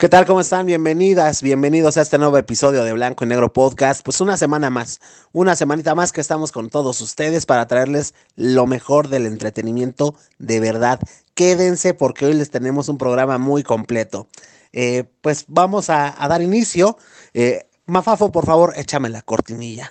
[0.00, 0.24] ¿Qué tal?
[0.24, 0.64] ¿Cómo están?
[0.64, 4.02] Bienvenidas, bienvenidos a este nuevo episodio de Blanco y Negro Podcast.
[4.02, 4.98] Pues una semana más,
[5.32, 10.58] una semanita más que estamos con todos ustedes para traerles lo mejor del entretenimiento de
[10.58, 11.00] verdad.
[11.34, 14.26] Quédense porque hoy les tenemos un programa muy completo.
[14.72, 16.96] Eh, pues vamos a, dar inicio.
[17.34, 19.86] Eh, Mafafo, por favor, échame la cortinilla.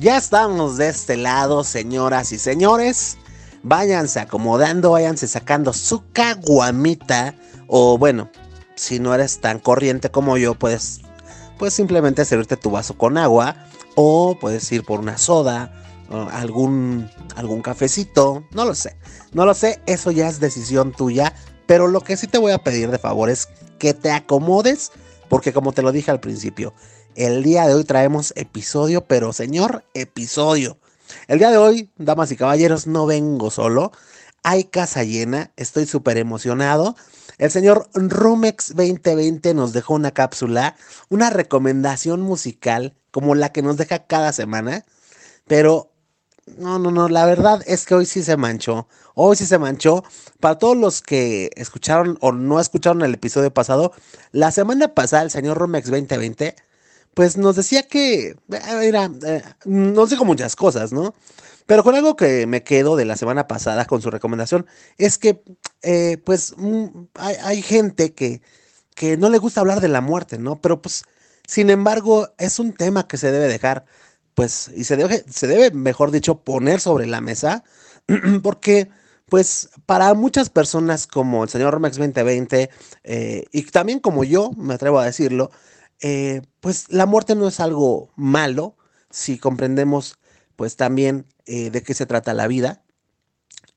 [0.00, 3.18] Ya estamos de este lado, señoras y señores.
[3.64, 7.34] Váyanse acomodando, váyanse sacando su caguamita.
[7.66, 8.30] O bueno,
[8.76, 11.00] si no eres tan corriente como yo, puedes,
[11.58, 13.56] puedes simplemente servirte tu vaso con agua.
[13.96, 15.72] O puedes ir por una soda,
[16.30, 18.44] algún, algún cafecito.
[18.52, 18.96] No lo sé.
[19.32, 21.34] No lo sé, eso ya es decisión tuya.
[21.66, 23.48] Pero lo que sí te voy a pedir de favor es
[23.80, 24.92] que te acomodes.
[25.28, 26.72] Porque como te lo dije al principio,
[27.18, 30.78] el día de hoy traemos episodio, pero señor, episodio.
[31.26, 33.90] El día de hoy, damas y caballeros, no vengo solo.
[34.44, 36.94] Hay casa llena, estoy súper emocionado.
[37.38, 40.76] El señor Rumex 2020 nos dejó una cápsula,
[41.08, 44.84] una recomendación musical como la que nos deja cada semana.
[45.48, 45.90] Pero
[46.56, 48.86] no, no, no, la verdad es que hoy sí se manchó.
[49.14, 50.04] Hoy sí se manchó.
[50.38, 53.92] Para todos los que escucharon o no escucharon el episodio pasado,
[54.30, 56.54] la semana pasada el señor Rumex 2020
[57.18, 58.36] pues nos decía que
[58.80, 61.16] era, eh, nos dijo muchas cosas, ¿no?
[61.66, 64.66] Pero con algo que me quedo de la semana pasada con su recomendación
[64.98, 65.42] es que,
[65.82, 68.40] eh, pues, mm, hay, gente que,
[68.94, 70.60] que no le gusta hablar de la muerte, ¿no?
[70.60, 71.02] Pero, pues,
[71.44, 73.84] sin embargo, es un tema que se debe dejar,
[74.34, 77.64] pues, y se debe, se debe, mejor dicho, poner sobre la mesa,
[78.44, 78.90] porque,
[79.26, 82.70] pues, para muchas personas como el señor Romex 2020,
[83.02, 85.50] eh, y también como yo, me atrevo a decirlo,
[86.00, 88.76] eh, pues la muerte no es algo malo
[89.10, 90.18] si comprendemos
[90.56, 92.82] pues también eh, de qué se trata la vida.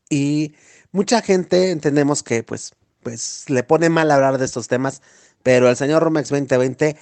[0.10, 0.56] Y
[0.92, 5.02] mucha gente entendemos que pues, pues le pone mal hablar de estos temas,
[5.44, 6.98] pero el señor Romex 2020,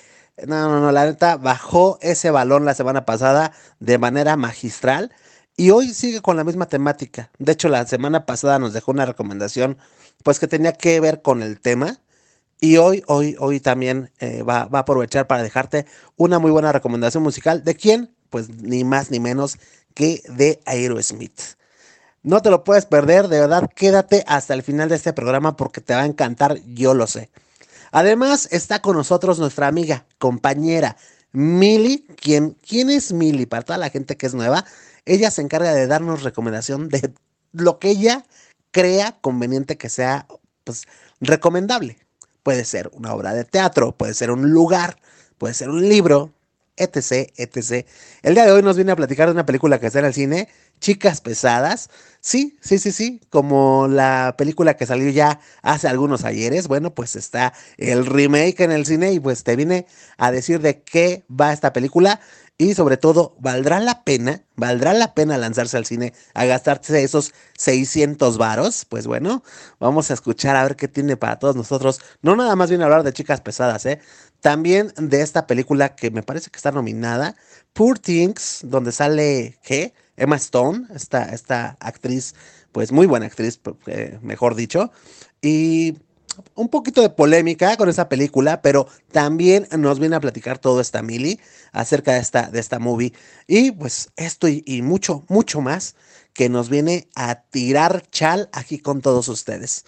[0.48, 5.12] no, no, no, la neta bajó ese balón la semana pasada de manera magistral
[5.58, 7.32] y hoy sigue con la misma temática.
[7.40, 9.78] De hecho, la semana pasada nos dejó una recomendación
[10.24, 12.00] pues que tenía que ver con el tema
[12.62, 15.86] y hoy, hoy, hoy también eh, va, va, a aprovechar para dejarte
[16.18, 17.64] una muy buena recomendación musical.
[17.64, 18.14] ¿De quién?
[18.30, 19.58] Pues ni más ni menos
[19.94, 21.40] que de Aerosmith.
[22.22, 25.80] No te lo puedes perder, de verdad, quédate hasta el final de este programa porque
[25.80, 27.30] te va a encantar, yo lo sé.
[27.92, 30.98] Además, está con nosotros nuestra amiga, compañera,
[31.32, 33.46] Mili, quien, ¿quién es Mili?
[33.46, 34.66] Para toda la gente que es nueva,
[35.06, 37.14] ella se encarga de darnos recomendación de
[37.54, 38.26] lo que ella
[38.72, 40.28] crea conveniente que sea
[40.64, 40.86] pues,
[41.22, 41.98] recomendable.
[42.44, 44.98] Puede ser una obra de teatro, puede ser un lugar,
[45.38, 46.34] puede ser un libro,
[46.80, 47.86] etc, etc.
[48.24, 50.14] El día de hoy nos viene a platicar de una película que está en el
[50.14, 50.48] cine,
[50.80, 51.90] Chicas Pesadas.
[52.22, 56.68] Sí, sí, sí, sí, como la película que salió ya hace algunos ayeres.
[56.68, 59.86] Bueno, pues está el remake en el cine y pues te viene
[60.18, 62.20] a decir de qué va esta película.
[62.62, 64.44] Y sobre todo, ¿valdrá la pena?
[64.58, 68.84] ¿Valdrá la pena lanzarse al cine a gastarse esos 600 varos?
[68.84, 69.44] Pues bueno,
[69.80, 72.02] vamos a escuchar a ver qué tiene para todos nosotros.
[72.22, 74.02] No nada más viene a hablar de chicas pesadas, ¿eh?
[74.42, 77.38] También de esta película que me parece que está nominada,
[77.72, 79.94] Poor Things, donde sale, ¿qué?
[80.18, 82.36] Emma Stone, esta, esta actriz,
[82.74, 84.92] pues muy buena actriz, eh, mejor dicho.
[85.42, 85.96] Y
[86.56, 91.02] un poquito de polémica con esa película, pero también nos viene a platicar todo esta
[91.02, 91.40] Mili
[91.72, 93.14] acerca de esta, de esta movie.
[93.48, 95.96] Y pues esto y, mucho, mucho más
[96.34, 99.86] que nos viene a tirar chal aquí con todos ustedes.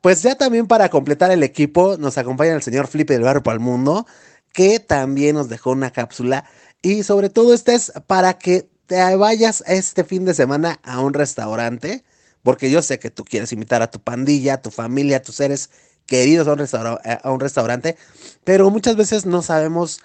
[0.00, 3.54] Pues ya también para completar el equipo nos acompaña el señor Flipe del Barrio para
[3.54, 4.06] el Mundo,
[4.52, 6.44] que también nos dejó una cápsula.
[6.82, 11.14] Y sobre todo este es para que te vayas este fin de semana a un
[11.14, 12.04] restaurante
[12.44, 15.36] porque yo sé que tú quieres invitar a tu pandilla, a tu familia, a tus
[15.36, 15.70] seres
[16.06, 17.96] queridos a un, eh, a un restaurante,
[18.44, 20.00] pero muchas veces no sabemos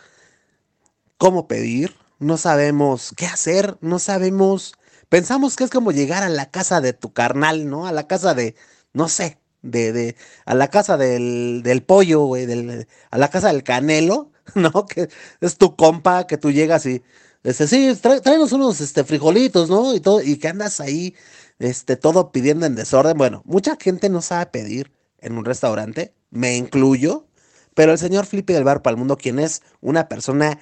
[1.17, 4.73] cómo pedir, no sabemos qué hacer, no sabemos,
[5.09, 7.85] pensamos que es como llegar a la casa de tu carnal, ¿no?
[7.85, 8.55] A la casa de,
[8.93, 10.15] no sé, de, de
[10.45, 14.85] a la casa del, del pollo, güey, del, a la casa del canelo, ¿no?
[14.85, 15.09] Que
[15.41, 17.03] es tu compa, que tú llegas y,
[17.43, 19.93] este, sí, tráenos unos, este, frijolitos, ¿no?
[19.95, 21.15] Y todo, y que andas ahí
[21.59, 23.17] este, todo pidiendo en desorden.
[23.17, 27.27] Bueno, mucha gente no sabe pedir en un restaurante, me incluyo,
[27.75, 30.59] pero el señor Flippy del Bar para el Mundo, quien es una persona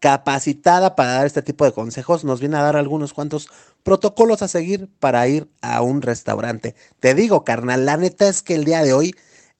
[0.00, 3.48] capacitada para dar este tipo de consejos, nos viene a dar algunos cuantos
[3.82, 6.74] protocolos a seguir para ir a un restaurante.
[7.00, 9.14] Te digo, carnal, la neta es que el día de hoy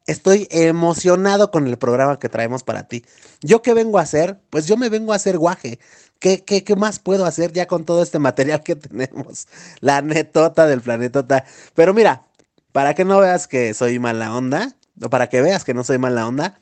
[0.06, 3.05] estoy emocionado con el programa que traemos para ti.
[3.40, 4.40] ¿Yo qué vengo a hacer?
[4.50, 5.79] Pues yo me vengo a hacer guaje.
[6.19, 9.47] ¿Qué, qué, qué más puedo hacer ya con todo este material que tenemos?
[9.81, 11.44] La netota del planetota.
[11.75, 12.26] Pero mira,
[12.73, 15.99] para que no veas que soy mala onda, o para que veas que no soy
[15.99, 16.61] mala onda,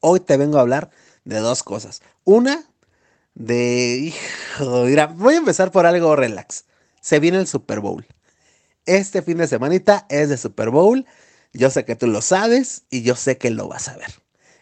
[0.00, 0.90] hoy te vengo a hablar
[1.24, 2.02] de dos cosas.
[2.24, 2.64] Una,
[3.34, 4.14] de...
[4.58, 6.64] Hijo, mira, voy a empezar por algo relax.
[7.00, 8.06] Se viene el Super Bowl.
[8.86, 11.06] Este fin de semanita es de Super Bowl.
[11.52, 14.10] Yo sé que tú lo sabes y yo sé que lo vas a ver.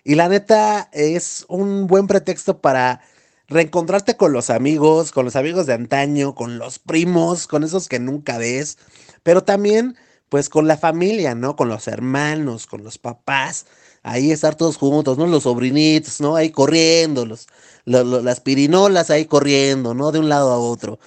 [0.05, 3.01] Y la neta es un buen pretexto para
[3.49, 7.99] reencontrarte con los amigos, con los amigos de antaño, con los primos, con esos que
[7.99, 8.79] nunca ves,
[9.23, 9.97] pero también
[10.29, 11.57] pues con la familia, ¿no?
[11.57, 13.67] Con los hermanos, con los papás,
[14.03, 15.27] ahí estar todos juntos, ¿no?
[15.27, 16.37] Los sobrinitos, ¿no?
[16.37, 17.47] Ahí corriendo, los,
[17.87, 20.13] las pirinolas ahí corriendo, ¿no?
[20.13, 20.99] De un lado a otro.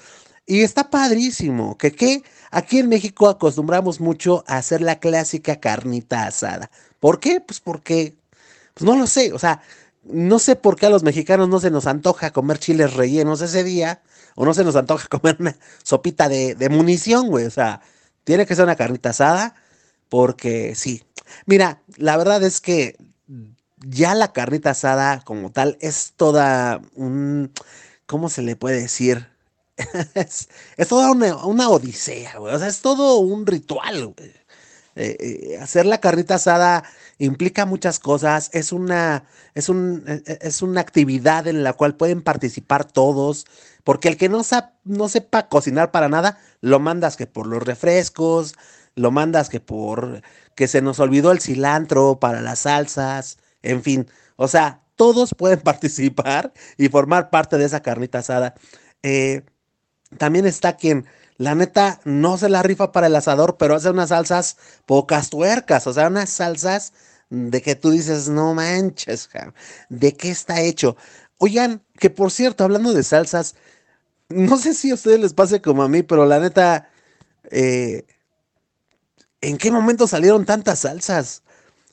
[0.45, 6.25] Y está padrísimo, que qué, aquí en México acostumbramos mucho a hacer la clásica carnita
[6.25, 6.71] asada.
[6.99, 7.41] ¿Por qué?
[7.41, 8.15] Pues porque,
[8.73, 9.61] pues no lo sé, o sea,
[10.03, 13.63] no sé por qué a los mexicanos no se nos antoja comer chiles rellenos ese
[13.63, 14.01] día,
[14.36, 17.81] o no se nos antoja comer una sopita de, de munición, güey, o sea,
[18.24, 19.56] tiene que ser una carnita asada,
[20.09, 21.03] porque sí.
[21.45, 22.98] Mira, la verdad es que
[23.86, 27.51] ya la carnita asada como tal es toda un,
[28.06, 29.30] ¿cómo se le puede decir?
[30.15, 30.48] es,
[30.88, 32.53] toda una, odisea, güey.
[32.53, 34.33] O sea, es todo un ritual, güey.
[34.95, 36.83] Eh, eh, hacer la carnita asada
[37.17, 39.23] implica muchas cosas, es una,
[39.53, 43.45] es, un, e, e, es una actividad en la cual pueden participar todos,
[43.83, 44.41] porque el que no,
[44.83, 48.55] no sepa cocinar para nada, lo mandas que por los refrescos,
[48.95, 50.21] lo mandas que por
[50.55, 55.61] que se nos olvidó el cilantro para las salsas, en fin, o sea, todos pueden
[55.61, 58.55] participar y formar parte de esa carnita asada.
[59.03, 59.43] Eh,
[60.17, 61.05] también está quien,
[61.41, 65.88] la neta, no se la rifa para el asador, pero hace unas salsas pocas tuercas,
[65.88, 66.93] o sea, unas salsas
[67.31, 69.27] de que tú dices, no manches,
[69.89, 70.95] ¿de qué está hecho?
[71.39, 73.55] Oigan, que por cierto, hablando de salsas,
[74.29, 76.89] no sé si a ustedes les pase como a mí, pero la neta,
[77.49, 78.05] eh,
[79.41, 81.41] ¿en qué momento salieron tantas salsas?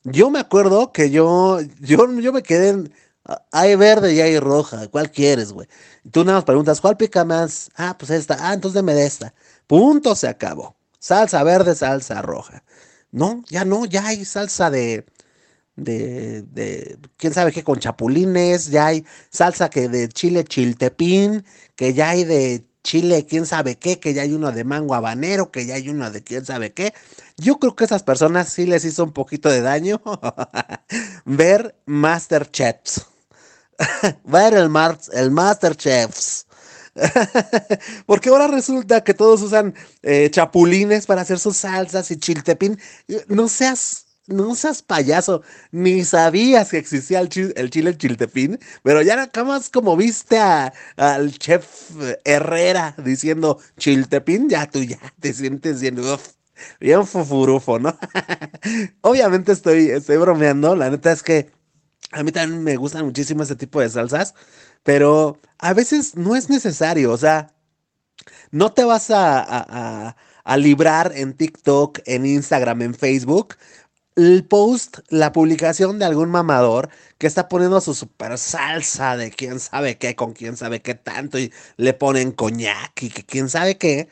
[0.04, 2.92] Yo me acuerdo que yo, yo, yo me quedé en,
[3.52, 5.68] hay verde y hay roja, ¿cuál quieres, güey?
[6.10, 7.70] Tú nada más preguntas, ¿cuál pica más?
[7.76, 9.34] Ah, pues esta, ah, entonces deme de esta.
[9.66, 10.76] Punto, se acabó.
[10.98, 12.64] Salsa verde, salsa roja.
[13.10, 15.06] No, ya no, ya hay salsa de,
[15.76, 21.44] de, de, quién sabe qué, con chapulines, ya hay salsa que de chile chiltepín,
[21.76, 25.50] que ya hay de chile quién sabe qué, que ya hay uno de mango habanero,
[25.50, 26.94] que ya hay uno de quién sabe qué.
[27.36, 30.00] Yo creo que esas personas sí les hizo un poquito de daño
[31.24, 33.06] ver Masterchefs.
[34.24, 36.46] ver el, Mar el Masterchefs.
[38.06, 42.78] Porque ahora resulta que todos usan eh, chapulines para hacer sus salsas y chiltepín.
[43.28, 45.42] No seas no seas payaso,
[45.72, 51.66] ni sabías que existía el, chile, chiltepín, pero ya acá más como viste al chef
[52.24, 55.98] Herrera diciendo chiltepín, ya tú ya te sientes bien,
[56.78, 57.98] bien fufurufo, ¿no?
[59.00, 61.50] Obviamente estoy, estoy bromeando, la neta es que
[62.12, 64.34] a mí también me gustan muchísimo ese tipo de salsas,
[64.82, 67.54] pero a veces no es necesario, o sea,
[68.50, 73.56] no te vas a, a librar en TikTok, en Instagram, en Facebook
[74.18, 79.60] el post, la publicación de algún mamador que está poniendo su super salsa de quién
[79.60, 83.78] sabe qué, con quién sabe qué tanto, y le ponen coñac y que quién sabe
[83.78, 84.08] qué.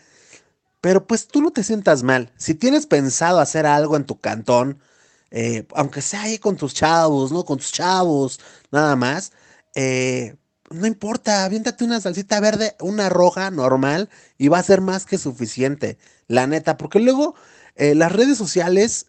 [0.81, 2.33] Pero pues tú no te sientas mal.
[2.37, 4.81] Si tienes pensado hacer algo en tu cantón,
[5.31, 7.45] eh, aunque sea ahí con tus chavos, ¿no?
[7.45, 8.41] Con tus chavos,
[8.71, 9.33] nada más,
[9.75, 10.37] eh,
[10.71, 15.19] no importa, aviéntate una salsita verde, una roja normal, y va a ser más que
[15.19, 17.35] suficiente, la neta, porque luego
[17.77, 19.07] eh, las redes sociales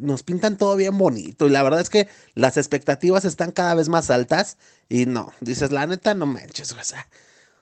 [0.00, 3.88] nos pintan todo bien bonito y la verdad es que las expectativas están cada vez
[3.88, 7.08] más altas y no, dices, la neta, no manches, o sea,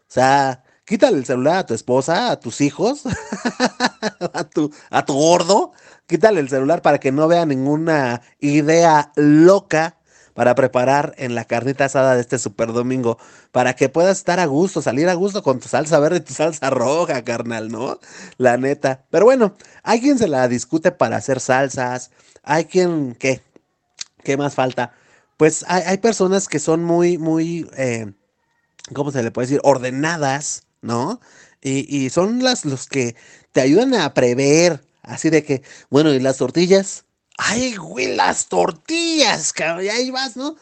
[0.08, 3.02] o sea quítale el celular a tu esposa, a tus hijos,
[4.32, 5.72] a, tu, a tu gordo,
[6.06, 9.96] quítale el celular para que no vea ninguna idea loca
[10.34, 13.18] para preparar en la carnita asada de este super domingo,
[13.52, 16.34] para que puedas estar a gusto, salir a gusto con tu salsa verde y tu
[16.34, 18.00] salsa roja, carnal, ¿no?
[18.36, 19.04] La neta.
[19.10, 22.10] Pero bueno, hay quien se la discute para hacer salsas,
[22.42, 23.42] hay quien, ¿qué?
[24.24, 24.92] ¿Qué más falta?
[25.36, 28.12] Pues hay, personas que son muy, muy, eh,
[28.92, 29.60] ¿cómo se le puede decir?
[29.62, 31.20] Ordenadas, ¿no?
[31.60, 33.16] Y, y son las los que
[33.52, 37.04] te ayudan a prever, así de que, bueno, ¿y las tortillas?
[37.36, 40.56] ay, güey, las tortillas, cabrón, y ahí vas, ¿no?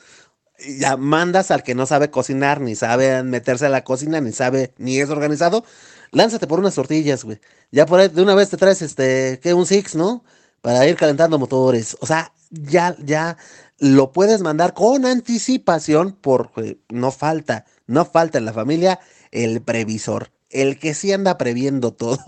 [0.59, 4.33] Y ya mandas al que no sabe cocinar, ni sabe meterse a la cocina, ni
[4.33, 5.65] sabe, ni es organizado,
[6.13, 7.41] lánzate por unas tortillas, güey.
[7.73, 9.55] Ya por ahí de una vez te traes, este, ¿qué?
[9.55, 10.25] Un Six, ¿no?
[10.61, 11.97] Para ir calentando motores.
[12.01, 13.37] O sea, ya, ya
[13.79, 19.01] lo puedes mandar con anticipación porque no falta, no falta en la familia
[19.33, 22.19] el previsor, el que sí anda previendo todo.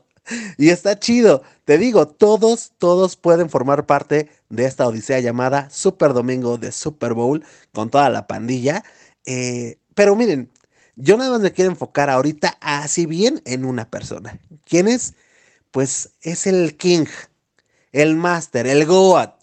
[0.58, 1.42] y está chido.
[1.64, 7.14] Te digo, todos, todos pueden formar parte de esta odisea llamada Super Domingo de Super
[7.14, 8.84] Bowl con toda la pandilla.
[9.24, 10.50] Eh, pero miren,
[10.96, 14.38] yo nada más me quiero enfocar ahorita así bien en una persona.
[14.64, 15.14] ¿Quién es?
[15.70, 17.06] Pues es el King,
[17.92, 19.34] el Master, el Goat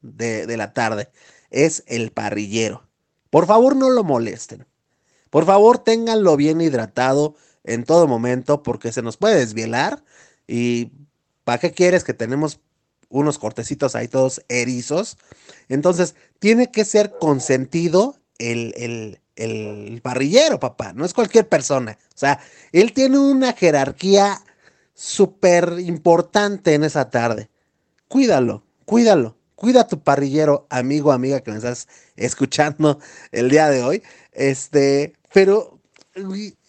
[0.00, 1.10] de, de la tarde.
[1.50, 2.88] Es el parrillero.
[3.30, 4.66] Por favor, no lo molesten.
[5.30, 7.34] Por favor, ténganlo bien hidratado
[7.64, 10.02] en todo momento porque se nos puede desvielar
[10.46, 10.90] y
[11.44, 12.60] ¿para qué quieres que tenemos
[13.08, 15.18] unos cortecitos ahí todos erizos?
[15.68, 21.98] Entonces, tiene que ser consentido el, el, el parrillero, papá, no es cualquier persona.
[22.08, 22.40] O sea,
[22.72, 24.42] él tiene una jerarquía
[24.94, 27.50] súper importante en esa tarde.
[28.08, 32.98] Cuídalo, cuídalo, cuida a tu parrillero, amigo, amiga que me estás escuchando
[33.30, 34.02] el día de hoy.
[34.32, 35.80] Este, pero,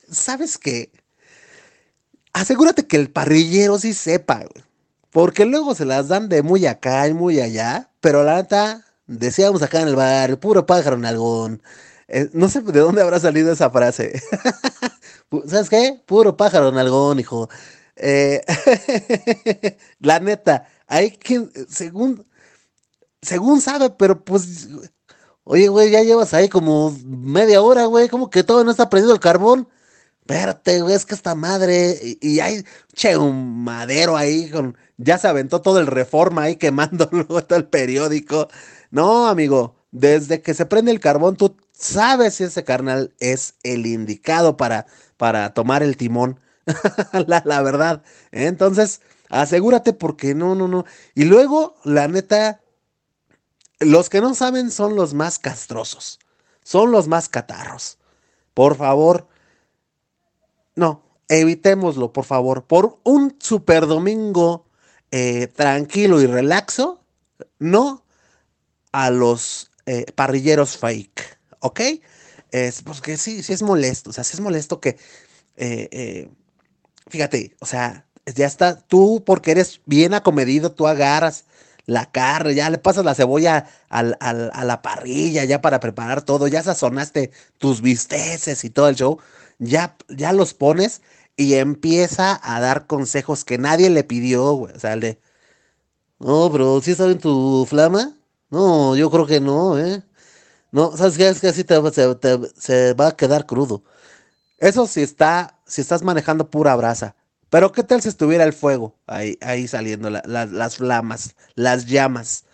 [0.10, 0.92] ¿sabes qué?
[2.34, 4.64] Asegúrate que el parrillero sí sepa, güey.
[5.12, 7.92] Porque luego se las dan de muy acá y muy allá.
[8.02, 11.62] Pero la neta, decíamos acá en el bar, puro pájaro en algún.
[12.08, 14.22] Eh, no sé de dónde habrá salido esa frase.
[15.48, 16.02] ¿Sabes qué?
[16.06, 17.50] Puro pájaro en algún, hijo.
[17.96, 18.42] Eh,
[20.00, 22.26] la neta, hay quien, según,
[23.22, 24.70] según sabe, pero pues,
[25.44, 29.14] oye, güey, ya llevas ahí como media hora, güey, como que todo no está prendido
[29.14, 29.68] el carbón.
[30.26, 32.64] Espérate, güey, es que esta madre, y, hay,
[32.94, 37.66] che, un madero ahí con, ya se aventó todo el reforma ahí quemándolo, todo el
[37.66, 38.48] periódico.
[38.90, 43.86] No, amigo, desde que se prende el carbón, tú sabes si ese carnal es el
[43.86, 44.86] indicado para,
[45.18, 46.40] para tomar el timón.
[47.28, 48.02] la, verdad.
[48.32, 50.86] Entonces, asegúrate porque no, no, no.
[51.16, 52.62] Y luego, la neta,
[53.80, 56.20] los que no saben son los más castrosos.
[56.64, 57.98] Son los más catarros.
[58.54, 59.28] Por favor,
[60.76, 62.66] no, evitémoslo, por favor.
[62.66, 64.66] Por un super domingo
[65.12, 67.04] eh, tranquilo y relaxo,
[67.60, 68.06] no
[68.92, 71.82] a los eh, parrilleros fake, ¿ok?
[72.52, 74.98] Es porque sí, sí es molesto, o sea, sí es molesto que,
[75.58, 76.30] eh,
[77.08, 81.46] fíjate, o sea, ya está, tú porque eres bien acomedido, tú agarras
[81.86, 86.48] la carne, ya le pasas la cebolla al, a la parrilla, ya para preparar todo,
[86.48, 89.20] ya sazonaste tus bisteces y todo el show,
[89.60, 91.02] ya, ya los pones
[91.36, 94.76] y empieza a dar consejos que nadie le pidió, güey.
[94.76, 95.20] O sea, el de,
[96.20, 98.16] no, bro, ¿sí está en tu flama?
[98.50, 100.04] No, yo creo que no, ¿eh?
[100.72, 101.30] No, ¿sabes qué?
[101.30, 101.76] Es que así te,
[102.58, 103.84] se, va a quedar crudo.
[104.60, 107.16] Eso sí está, si estás manejando pura brasa.
[107.50, 112.46] Pero ¿qué tal si estuviera el fuego ahí, ahí saliendo, las flamas, las llamas?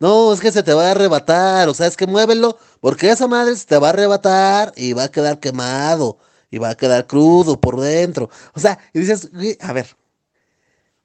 [0.00, 3.28] No, es que se te va a arrebatar, o sea, es que muévelo, porque esa
[3.28, 6.18] madre se te va a arrebatar y va a quedar quemado
[6.50, 8.30] y va a quedar crudo por dentro.
[8.54, 9.30] O sea, y dices,
[9.60, 9.88] a ver,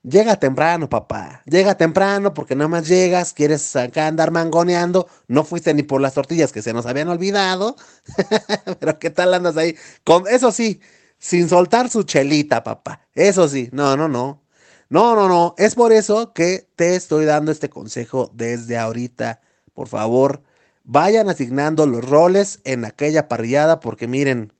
[0.03, 5.73] llega temprano, papá, llega temprano porque nada más llegas, quieres acá andar mangoneando, no fuiste
[5.73, 7.75] ni por las tortillas que se nos habían olvidado,
[8.79, 9.75] pero ¿qué tal andas ahí?
[10.05, 10.79] Con, eso sí,
[11.19, 14.44] sin soltar su chelita, papá, eso sí, no, no, no.
[14.89, 15.55] No, no, no.
[15.57, 19.41] Es por eso que te estoy dando este consejo desde ahorita.
[19.73, 20.41] Por favor,
[20.83, 24.53] vayan asignando los roles en aquella parrillada porque miren,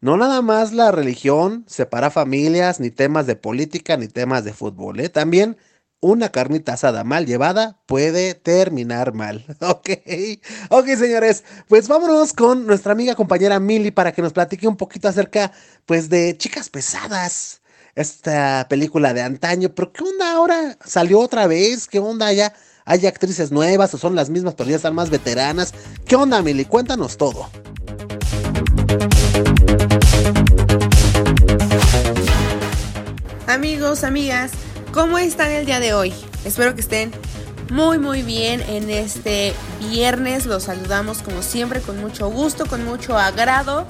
[0.00, 5.00] no nada más la religión separa familias, ni temas de política, ni temas de fútbol.
[5.00, 5.08] ¿eh?
[5.08, 5.58] También
[6.00, 9.44] una carnita asada mal llevada puede terminar mal.
[9.60, 9.90] Ok,
[10.70, 15.08] ok señores, pues vámonos con nuestra amiga compañera Milly para que nos platique un poquito
[15.08, 15.52] acerca
[15.84, 17.60] pues de chicas pesadas
[18.00, 20.78] esta película de antaño, pero ¿qué onda ahora?
[20.84, 21.88] ¿Salió otra vez?
[21.88, 22.54] ¿Qué onda ya?
[22.84, 25.74] ¿Hay actrices nuevas o son las mismas pero ya están más veteranas?
[26.06, 26.64] ¿Qué onda, Mili?
[26.64, 27.50] Cuéntanos todo.
[33.48, 34.52] Amigos, amigas,
[34.92, 36.14] ¿cómo están el día de hoy?
[36.44, 37.10] Espero que estén
[37.70, 40.46] muy muy bien en este viernes.
[40.46, 43.86] Los saludamos como siempre con mucho gusto, con mucho agrado.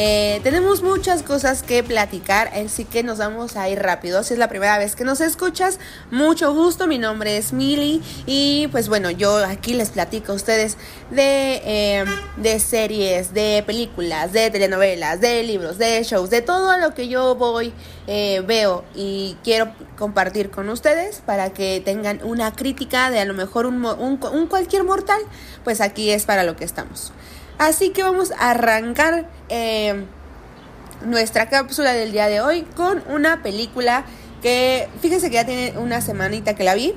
[0.00, 4.22] Eh, tenemos muchas cosas que platicar, así que nos vamos a ir rápido.
[4.22, 5.80] Si es la primera vez que nos escuchas,
[6.12, 6.86] mucho gusto.
[6.86, 10.76] Mi nombre es Mili y pues bueno, yo aquí les platico a ustedes
[11.10, 12.04] de, eh,
[12.36, 17.34] de series, de películas, de telenovelas, de libros, de shows, de todo lo que yo
[17.34, 17.72] voy,
[18.06, 23.34] eh, veo y quiero compartir con ustedes para que tengan una crítica de a lo
[23.34, 25.20] mejor un, un cualquier mortal,
[25.64, 27.12] pues aquí es para lo que estamos.
[27.58, 30.04] Así que vamos a arrancar eh,
[31.04, 34.04] nuestra cápsula del día de hoy con una película
[34.42, 36.94] que fíjense que ya tiene una semanita que la vi,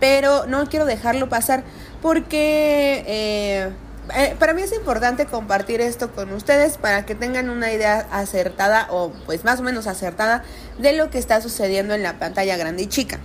[0.00, 1.62] pero no quiero dejarlo pasar
[2.00, 3.70] porque eh,
[4.16, 8.88] eh, para mí es importante compartir esto con ustedes para que tengan una idea acertada
[8.90, 10.42] o pues más o menos acertada
[10.78, 13.18] de lo que está sucediendo en la pantalla grande y chica.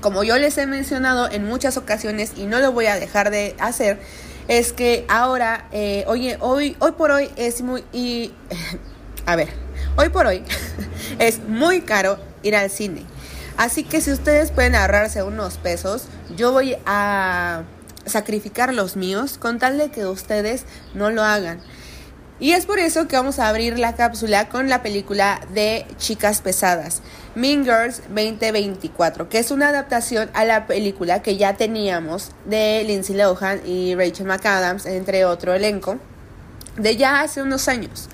[0.00, 3.54] Como yo les he mencionado en muchas ocasiones y no lo voy a dejar de
[3.58, 4.00] hacer,
[4.50, 7.84] es que ahora, eh, oye, hoy, hoy por hoy es muy...
[7.92, 8.32] Y,
[9.26, 9.48] a ver,
[9.96, 10.42] hoy por hoy
[11.20, 13.06] es muy caro ir al cine.
[13.56, 17.62] Así que si ustedes pueden ahorrarse unos pesos, yo voy a
[18.06, 20.64] sacrificar los míos con tal de que ustedes
[20.94, 21.60] no lo hagan.
[22.40, 26.40] Y es por eso que vamos a abrir la cápsula con la película de Chicas
[26.40, 27.02] Pesadas,
[27.34, 33.14] Mean Girls 2024, que es una adaptación a la película que ya teníamos de Lindsay
[33.14, 35.98] Lohan y Rachel McAdams, entre otro elenco,
[36.76, 38.08] de ya hace unos años.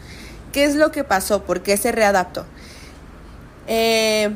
[0.52, 1.44] ¿Qué es lo que pasó?
[1.44, 2.46] ¿Por qué se readaptó?
[3.68, 4.32] Eh,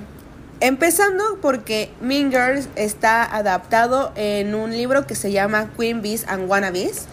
[0.62, 6.50] Empezando porque Mean Girls está adaptado en un libro que se llama Queen Bees and
[6.50, 7.06] Wannabes.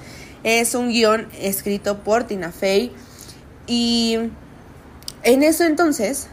[0.43, 2.91] Es un guion escrito por Tina Fey.
[3.67, 4.17] Y
[5.23, 6.27] en eso entonces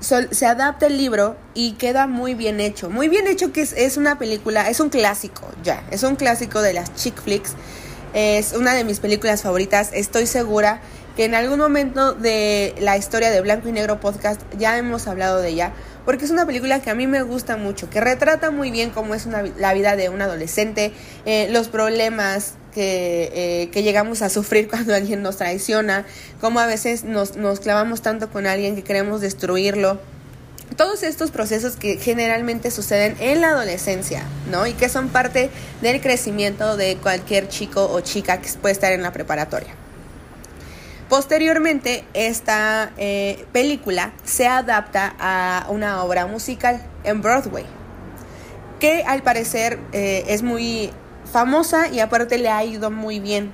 [0.00, 2.88] se adapta el libro y queda muy bien hecho.
[2.88, 5.84] Muy bien hecho que es, es, una película, es un clásico ya.
[5.90, 7.54] Es un clásico de las chick flicks.
[8.14, 9.90] Es una de mis películas favoritas.
[9.92, 10.80] Estoy segura
[11.16, 15.42] que en algún momento de la historia de Blanco y Negro Podcast ya hemos hablado
[15.42, 15.72] de ella
[16.08, 19.14] porque es una película que a mí me gusta mucho, que retrata muy bien cómo
[19.14, 20.90] es la vida de un adolescente,
[21.26, 26.06] eh, los problemas eh, que, llegamos a sufrir cuando alguien nos traiciona,
[26.40, 30.00] cómo a veces nos, nos clavamos tanto con alguien que queremos destruirlo
[30.78, 34.66] todos estos procesos que generalmente suceden en la adolescencia, ¿no?
[34.66, 35.50] Y que son parte
[35.82, 39.74] del crecimiento de cualquier chico o chica que puede estar en la preparatoria.
[41.08, 47.64] Posteriormente, esta eh, película se adapta a una obra musical en Broadway,
[48.78, 50.90] que al parecer eh, es muy
[51.32, 53.52] famosa y aparte le ha ido muy bien.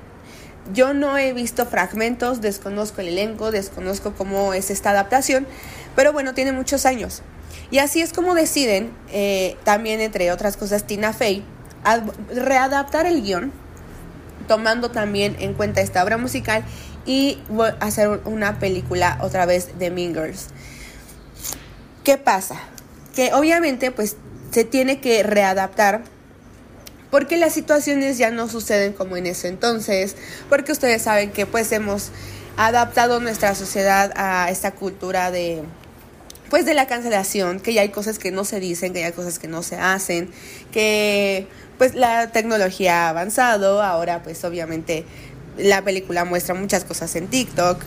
[0.72, 5.46] Yo no he visto fragmentos, desconozco el elenco, desconozco cómo es esta adaptación,
[5.94, 7.22] pero bueno, tiene muchos años.
[7.70, 11.44] Y así es como deciden, eh, también entre otras cosas, Tina Fey,
[12.34, 13.52] readaptar el guion,
[14.48, 16.64] tomando también en cuenta esta obra musical
[17.06, 20.46] y voy a hacer una película otra vez de Mean Girls.
[22.02, 22.60] ¿Qué pasa?
[23.14, 24.16] Que obviamente pues
[24.50, 26.02] se tiene que readaptar
[27.10, 30.16] porque las situaciones ya no suceden como en ese entonces,
[30.48, 32.10] porque ustedes saben que pues hemos
[32.56, 35.62] adaptado nuestra sociedad a esta cultura de
[36.50, 39.12] pues de la cancelación, que ya hay cosas que no se dicen, que ya hay
[39.12, 40.30] cosas que no se hacen,
[40.72, 45.04] que pues la tecnología ha avanzado, ahora pues obviamente
[45.56, 47.80] la película muestra muchas cosas en TikTok.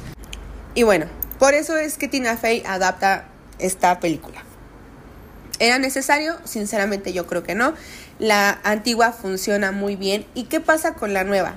[0.75, 1.06] Y bueno,
[1.39, 3.25] por eso es que Tina Fey adapta
[3.60, 4.43] esta película.
[5.60, 6.38] ¿Era necesario?
[6.43, 7.73] Sinceramente yo creo que no.
[8.19, 10.25] La antigua funciona muy bien.
[10.34, 11.56] ¿Y qué pasa con la nueva?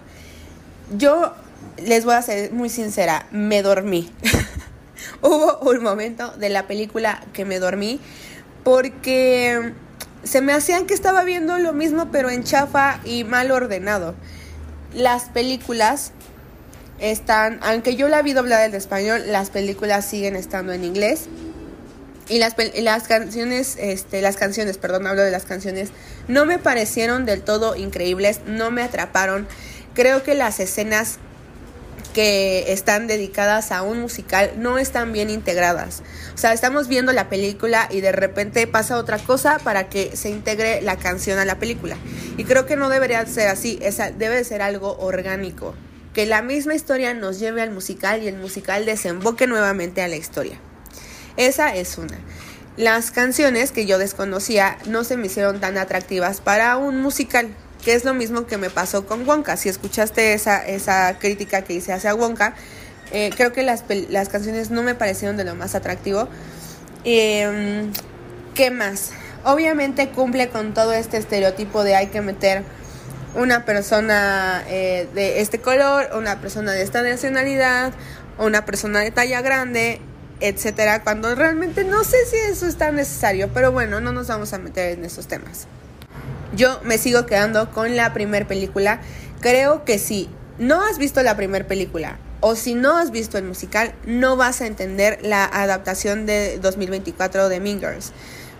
[0.96, 1.34] Yo
[1.76, 4.10] les voy a ser muy sincera, me dormí.
[5.22, 8.00] Hubo un momento de la película que me dormí
[8.64, 9.72] porque
[10.24, 14.14] se me hacían que estaba viendo lo mismo pero en chafa y mal ordenado
[14.94, 16.12] las películas
[16.98, 21.28] están, aunque yo la vi doblada en español, las películas siguen estando en inglés.
[22.28, 25.90] Y las, las canciones, este, las canciones, perdón, hablo de las canciones,
[26.28, 29.48] no me parecieron del todo increíbles, no me atraparon.
[29.94, 31.18] Creo que las escenas
[32.12, 36.02] que están dedicadas a un musical no están bien integradas.
[36.34, 40.30] O sea, estamos viendo la película y de repente pasa otra cosa para que se
[40.30, 41.96] integre la canción a la película.
[42.36, 45.74] Y creo que no debería ser así, esa, debe ser algo orgánico.
[46.14, 50.16] Que la misma historia nos lleve al musical y el musical desemboque nuevamente a la
[50.16, 50.58] historia.
[51.36, 52.18] Esa es una.
[52.76, 57.48] Las canciones que yo desconocía no se me hicieron tan atractivas para un musical
[57.84, 59.56] que es lo mismo que me pasó con Wonka.
[59.56, 62.54] Si escuchaste esa, esa crítica que hice hacia Wonka,
[63.12, 66.28] eh, creo que las, las, canciones no me parecieron de lo más atractivo.
[67.04, 67.92] Em,
[68.54, 69.10] ¿Qué más?
[69.44, 72.62] Obviamente cumple con todo este estereotipo de hay que meter
[73.34, 77.92] una persona eh, de este color, una persona de esta nacionalidad,
[78.38, 80.00] una persona de talla grande,
[80.40, 84.52] etcétera, cuando realmente no sé si eso es tan necesario, pero bueno, no nos vamos
[84.52, 85.66] a meter en esos temas.
[86.54, 89.00] Yo me sigo quedando con la primera película.
[89.40, 93.44] Creo que si no has visto la primera película o si no has visto el
[93.44, 98.12] musical, no vas a entender la adaptación de 2024 de Mean Girls.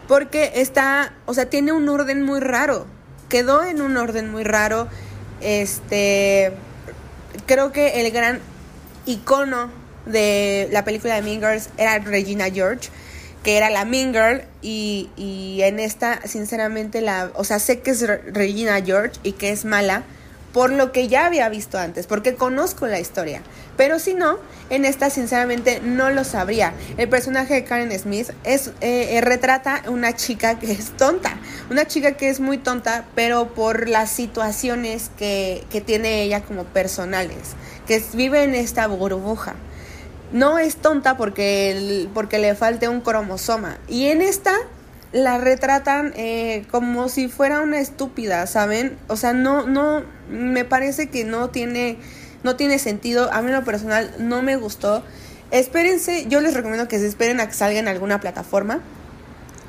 [0.07, 2.87] Porque está, o sea, tiene un orden muy raro.
[3.29, 4.89] Quedó en un orden muy raro.
[5.41, 6.53] Este,
[7.47, 8.41] creo que el gran
[9.07, 9.71] icono
[10.07, 12.91] de la película de Mean Girls era Regina George
[13.43, 17.93] que era la Mean Girl y, y, en esta sinceramente la, o sea, sé que
[17.93, 20.05] es Regina George y que es mala,
[20.53, 23.43] por lo que ya había visto antes, porque conozco la historia.
[23.77, 26.75] Pero si no, en esta sinceramente no lo sabría.
[26.97, 31.39] El personaje de Karen Smith es eh, eh, retrata una chica que es tonta,
[31.71, 36.65] una chica que es muy tonta, pero por las situaciones que, que tiene ella como
[36.65, 37.55] personales,
[37.87, 39.55] que vive en esta burbuja.
[40.33, 43.79] No es tonta porque, porque le falte un cromosoma.
[43.89, 44.53] Y en esta
[45.13, 48.97] la retratan eh, como si fuera una estúpida, ¿saben?
[49.09, 51.99] O sea, no, no, me parece que no tiene,
[52.45, 53.33] no tiene sentido.
[53.33, 55.03] A mí en lo personal no me gustó.
[55.51, 58.81] Espérense, yo les recomiendo que se esperen a que salga en alguna plataforma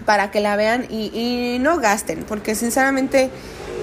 [0.05, 3.29] para que la vean y, no gasten, porque sinceramente,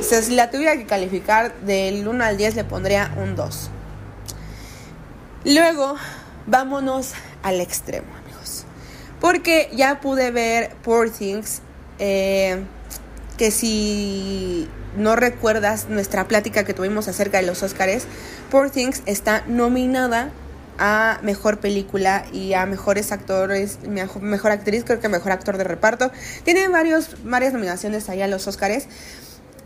[0.00, 3.70] si la tuviera que calificar del 1 al 10 le pondría un 2.
[5.44, 5.96] Luego,
[6.48, 8.18] vámonos al extremo.
[9.20, 11.60] Porque ya pude ver Poor Things,
[11.98, 12.62] eh,
[13.36, 18.04] que si no recuerdas nuestra plática que tuvimos acerca de los Oscars,
[18.50, 20.30] Poor Things está nominada
[20.78, 26.12] a mejor película y a mejores actores, mejor, actriz, creo que mejor actor de reparto.
[26.44, 28.86] Tiene varios, varias nominaciones ahí a los Oscars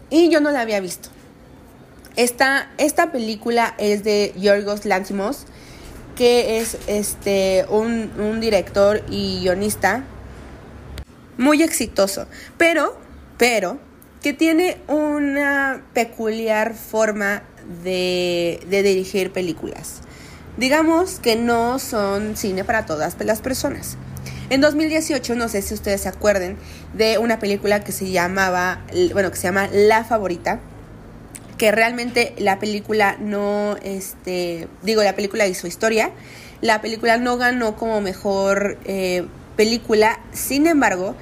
[0.09, 1.11] y yo no la había visto.
[2.17, 5.47] Esta, esta película es de Yorgos Lanthimos
[6.17, 10.05] que es este un, director y guionista
[11.39, 12.97] muy exitoso, pero,
[13.39, 13.79] pero,
[14.23, 17.43] que tiene una peculiar forma
[17.83, 20.03] de, de dirigir películas.
[20.57, 23.97] Digamos que no son cine para todas las personas.
[24.51, 26.59] En 2018, no sé si ustedes se acuerden
[26.93, 28.83] de una película que se llamaba,
[29.15, 30.61] bueno, que se llama La Favorita,
[31.63, 36.11] que realmente la película no, este, digo, la película hizo historia,
[36.61, 41.15] la película no ganó como mejor eh, película, sin embargo,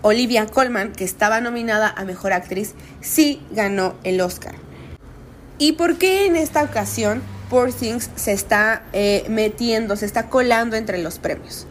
[0.00, 4.54] Olivia Colman, que estaba nominada a Mejor Actriz, sí ganó el Oscar.
[5.58, 10.74] ¿Y por qué en esta ocasión Poor Things se está eh, metiendo, se está colando
[10.74, 11.66] entre los premios?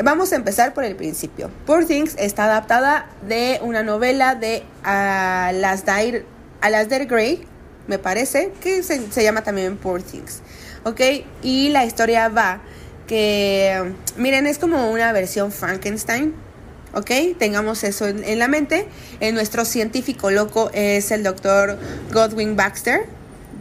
[0.00, 1.50] Vamos a empezar por el principio.
[1.66, 6.24] Poor Things está adaptada de una novela de Alasdair,
[6.62, 7.44] Alasdair Gray,
[7.88, 10.40] me parece, que se, llama también Poor Things.
[10.84, 11.00] ¿Ok?
[11.42, 12.62] Y la historia va
[13.06, 16.34] que, miren, es como una versión Frankenstein.
[16.94, 17.10] ¿Ok?
[17.38, 18.88] Tengamos eso en, la mente.
[19.20, 21.78] En nuestro científico loco es el doctor
[22.10, 23.02] Godwin Baxter,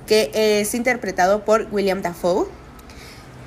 [0.08, 2.48] que es interpretado por William Dafoe.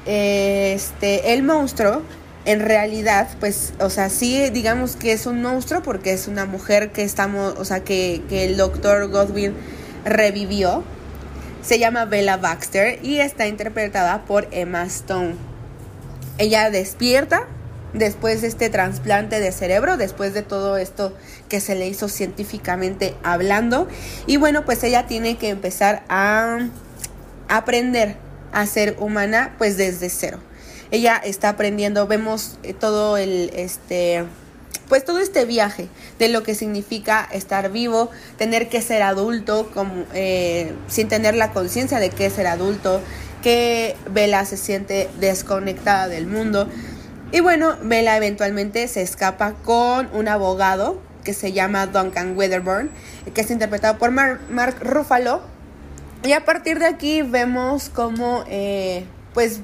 [0.04, 2.02] Este, el monstruo
[2.46, 6.92] en realidad, pues, o sea, sí, digamos que es un monstruo porque es una mujer
[6.92, 9.54] que estamos, o sea, que, el doctor Godwin
[10.04, 10.84] revivió.
[11.62, 15.36] Se llama Bella Baxter y está interpretada por Emma Stone.
[16.36, 17.46] Ella despierta
[17.94, 21.16] después de este trasplante de cerebro, después de todo esto
[21.48, 23.88] que se le hizo científicamente hablando.
[24.26, 26.58] Y bueno, pues ella tiene que empezar a
[27.48, 28.16] aprender
[28.52, 30.40] a ser humana pues desde cero
[30.90, 34.24] ella está aprendiendo, vemos eh, todo el, este,
[34.88, 40.04] pues todo este viaje de lo que significa estar vivo, tener que ser adulto, como,
[40.14, 43.00] eh, sin tener la conciencia de que es ser adulto,
[43.42, 46.68] que Bella se siente desconectada del mundo.
[47.32, 52.90] Y bueno, Bella eventualmente se escapa con un abogado que se llama Duncan Weatherburn,
[53.34, 55.42] que es interpretado por Mark Ruffalo.
[56.22, 59.60] Y a partir de aquí vemos cómo, eh, pues,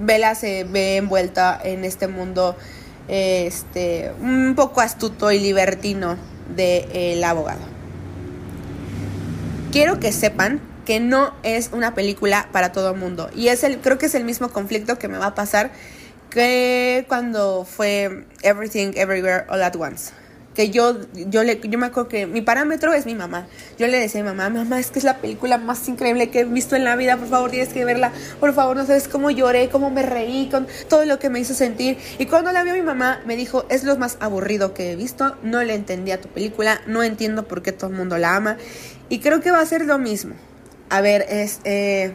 [0.00, 2.56] Bella se ve envuelta en este mundo
[3.08, 6.16] este, un poco astuto y libertino
[6.54, 7.60] del abogado.
[9.72, 13.30] Quiero que sepan que no es una película para todo el mundo.
[13.34, 15.70] Y es el, creo que es el mismo conflicto que me va a pasar
[16.30, 20.12] que cuando fue Everything Everywhere All at Once
[20.60, 23.46] que yo, yo, le, yo me acuerdo que mi parámetro es mi mamá.
[23.78, 26.40] Yo le decía a mi mamá, mamá, es que es la película más increíble que
[26.40, 29.30] he visto en la vida, por favor tienes que verla, por favor, no sabes cómo
[29.30, 31.96] lloré, cómo me reí, con todo lo que me hizo sentir.
[32.18, 35.34] Y cuando la vio mi mamá, me dijo, es lo más aburrido que he visto,
[35.42, 38.58] no le entendía tu película, no entiendo por qué todo el mundo la ama.
[39.08, 40.34] Y creo que va a ser lo mismo.
[40.90, 41.60] A ver, es...
[41.64, 42.12] Eh,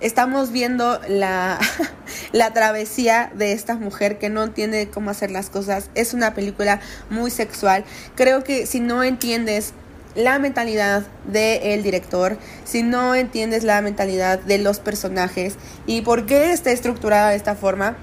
[0.00, 1.58] estamos viendo la,
[2.32, 5.90] la travesía de esta mujer que no entiende cómo hacer las cosas.
[5.94, 6.80] Es una película
[7.10, 7.84] muy sexual.
[8.14, 9.72] Creo que si no entiendes
[10.16, 15.56] la mentalidad del director, si no entiendes la mentalidad de los personajes
[15.86, 17.96] y por qué está estructurada de esta forma,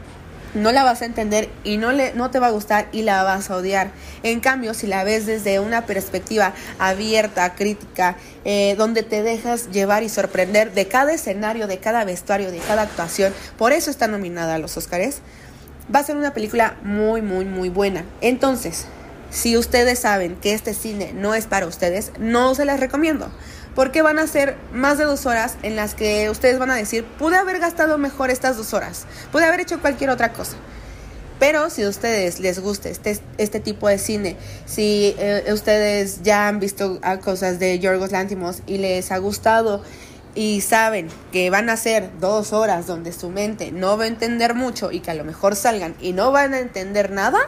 [0.53, 3.23] no la vas a entender y no, le, no te va a gustar y la
[3.23, 3.91] vas a odiar.
[4.23, 10.03] En cambio, si la ves desde una perspectiva abierta, crítica, eh, donde te dejas llevar
[10.03, 14.55] y sorprender de cada escenario, de cada vestuario, de cada actuación, por eso está nominada
[14.55, 15.17] a los Oscars,
[15.93, 18.05] va a ser una película muy, muy, muy buena.
[18.21, 18.85] Entonces,
[19.29, 23.31] si ustedes saben que este cine no es para ustedes, no se las recomiendo.
[23.75, 27.05] Porque van a ser más de dos horas en las que ustedes van a decir,
[27.05, 30.57] pude haber gastado mejor estas dos horas, pude haber hecho cualquier otra cosa.
[31.39, 36.47] Pero si a ustedes les gusta este, este tipo de cine, si eh, ustedes ya
[36.47, 39.81] han visto cosas de Yorgos Lantimos y les ha gustado
[40.36, 44.55] y saben que van a ser dos horas donde su mente no va a entender
[44.55, 47.39] mucho y que a lo mejor salgan y no van a entender nada,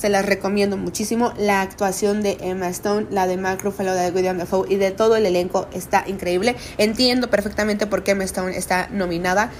[0.00, 1.34] se las recomiendo muchísimo.
[1.36, 4.92] La actuación de Emma Stone, la de Mark Ruffalo, la de William Dafoe y de
[4.92, 6.56] todo el elenco está increíble.
[6.78, 9.50] Entiendo perfectamente por qué Emma Stone está nominada.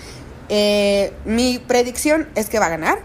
[0.49, 2.99] Eh, mi predicción es que va a ganar.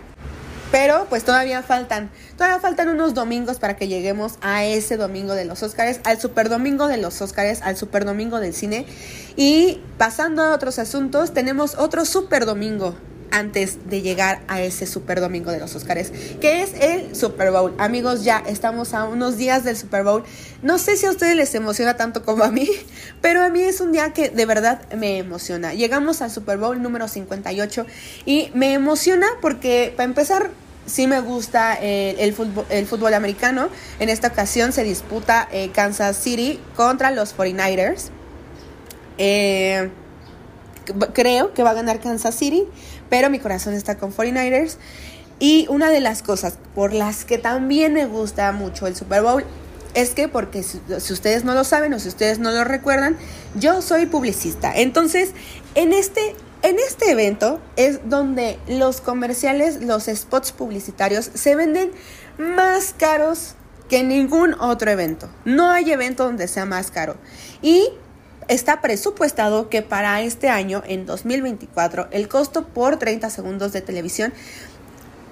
[0.71, 5.45] Pero pues todavía faltan, todavía faltan unos domingos para que lleguemos a ese domingo de
[5.45, 8.85] los Óscares, al super domingo de los Óscares, al super domingo del cine.
[9.35, 12.95] Y pasando a otros asuntos, tenemos otro super domingo
[13.35, 17.73] antes de llegar a ese Super Domingo de los Oscars, que es el Super Bowl.
[17.77, 20.23] Amigos, ya estamos a unos días del Super Bowl.
[20.61, 22.69] No sé si a ustedes les emociona tanto como a mí,
[23.21, 25.73] pero a mí es un día que de verdad me emociona.
[25.73, 27.85] Llegamos al Super Bowl número 58
[28.25, 30.51] y me emociona porque, para empezar,
[30.85, 33.67] sí me gusta el, fútbol, el, fútbol, americano.
[33.99, 38.11] En esta ocasión se disputa eh, Kansas City contra los 49ers.
[39.17, 39.89] Eh,
[41.13, 42.65] creo que va a ganar Kansas City
[43.09, 44.77] pero mi corazón está con 49ers.
[45.39, 49.43] Y una de las cosas por las que también me gusta mucho el Super Bowl
[49.93, 50.79] es que, porque si,
[51.13, 53.17] ustedes no lo saben o si ustedes no lo recuerdan,
[53.55, 54.71] yo soy publicista.
[54.75, 55.31] Entonces,
[55.73, 61.91] en este, en este evento es donde los comerciales, los spots publicitarios se venden
[62.37, 63.55] más caros
[63.89, 65.29] que ningún otro evento.
[65.45, 67.15] No hay evento donde sea más caro.
[67.61, 67.89] Y
[68.47, 74.33] Está presupuestado que para este año, en 2024, el costo por 30 segundos de televisión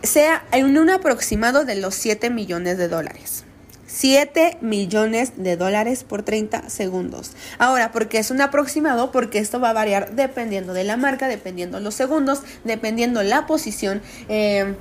[0.02, 3.46] sea en un aproximado de los 7 millones de dólares.
[3.86, 7.34] 7 millones de dólares por 30 segundos.
[7.60, 11.80] Ahora, porque es un aproximado, porque esto va a variar dependiendo de la marca, dependiendo
[11.80, 14.02] los segundos, dependiendo la posición.
[14.30, 14.76] Eh,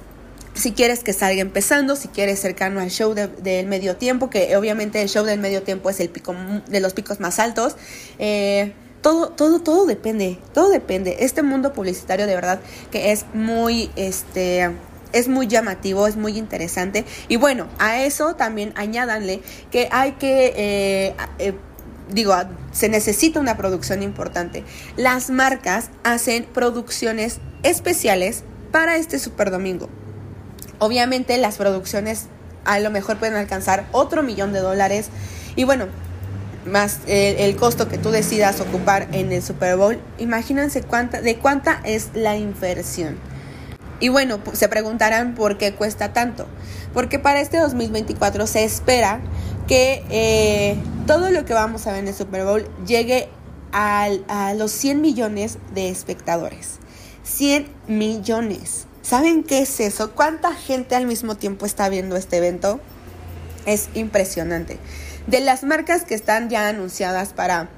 [0.55, 5.01] si quieres que salga empezando, si quieres cercano al show del medio tiempo, que obviamente
[5.01, 6.35] el show del medio tiempo es el pico
[6.69, 7.77] de los picos más altos.
[8.19, 11.17] Eh, todo, todo, todo depende, todo depende.
[11.21, 12.61] Este mundo publicitario de verdad
[12.91, 14.71] que es muy, este,
[15.13, 17.05] es muy llamativo, es muy interesante.
[17.29, 21.55] Y bueno, a eso también añádanle que hay que, eh, eh,
[22.11, 22.35] digo,
[22.73, 24.65] se necesita una producción importante.
[24.97, 29.89] Las marcas hacen producciones especiales para este Super Domingo.
[30.83, 32.27] Obviamente las producciones
[32.65, 35.11] a lo mejor pueden alcanzar otro millón de dólares
[35.55, 35.87] y bueno,
[36.67, 41.81] más el, costo que tú decidas ocupar en el Super Bowl, imagínense cuánta, de cuánta
[41.85, 43.17] es la inversión.
[44.01, 46.49] Y bueno, se preguntarán por qué cuesta tanto.
[46.93, 49.21] Porque para este 2024 se espera
[49.69, 53.29] que eh, todo lo que vamos a ver en el Super Bowl llegue
[53.71, 54.09] a
[54.57, 56.81] los 100 millones de espectadores.
[57.23, 58.89] 100 millones.
[59.03, 60.13] ¿Saben qué es eso?
[60.13, 62.81] ¿Cuánta gente al mismo tiempo está viendo este evento?
[63.67, 64.79] Es impresionante.
[65.27, 67.69] De las marcas que están ya anunciadas para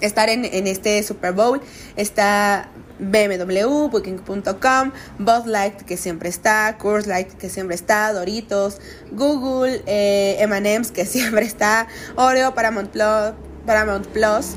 [0.00, 1.62] estar en, este Super Bowl,
[1.96, 8.78] está BMW, Booking.com, Bud Light que siempre está, Coors Light que siempre está, Doritos,
[9.12, 10.46] Google, eh,
[10.92, 13.32] que siempre está, Oreo, Paramount Plus,
[13.64, 14.56] Paramount Plus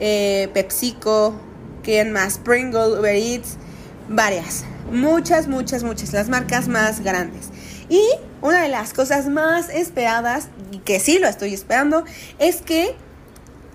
[0.00, 1.34] eh, PepsiCo,
[1.82, 2.36] ¿quién más?
[2.36, 3.56] Pringle, Uber Eats,
[4.08, 7.50] varias muchas, muchas, muchas, las marcas más grandes.
[7.88, 8.02] Y
[8.42, 12.04] una de las cosas más esperadas, y que sí lo estoy esperando,
[12.38, 12.94] es que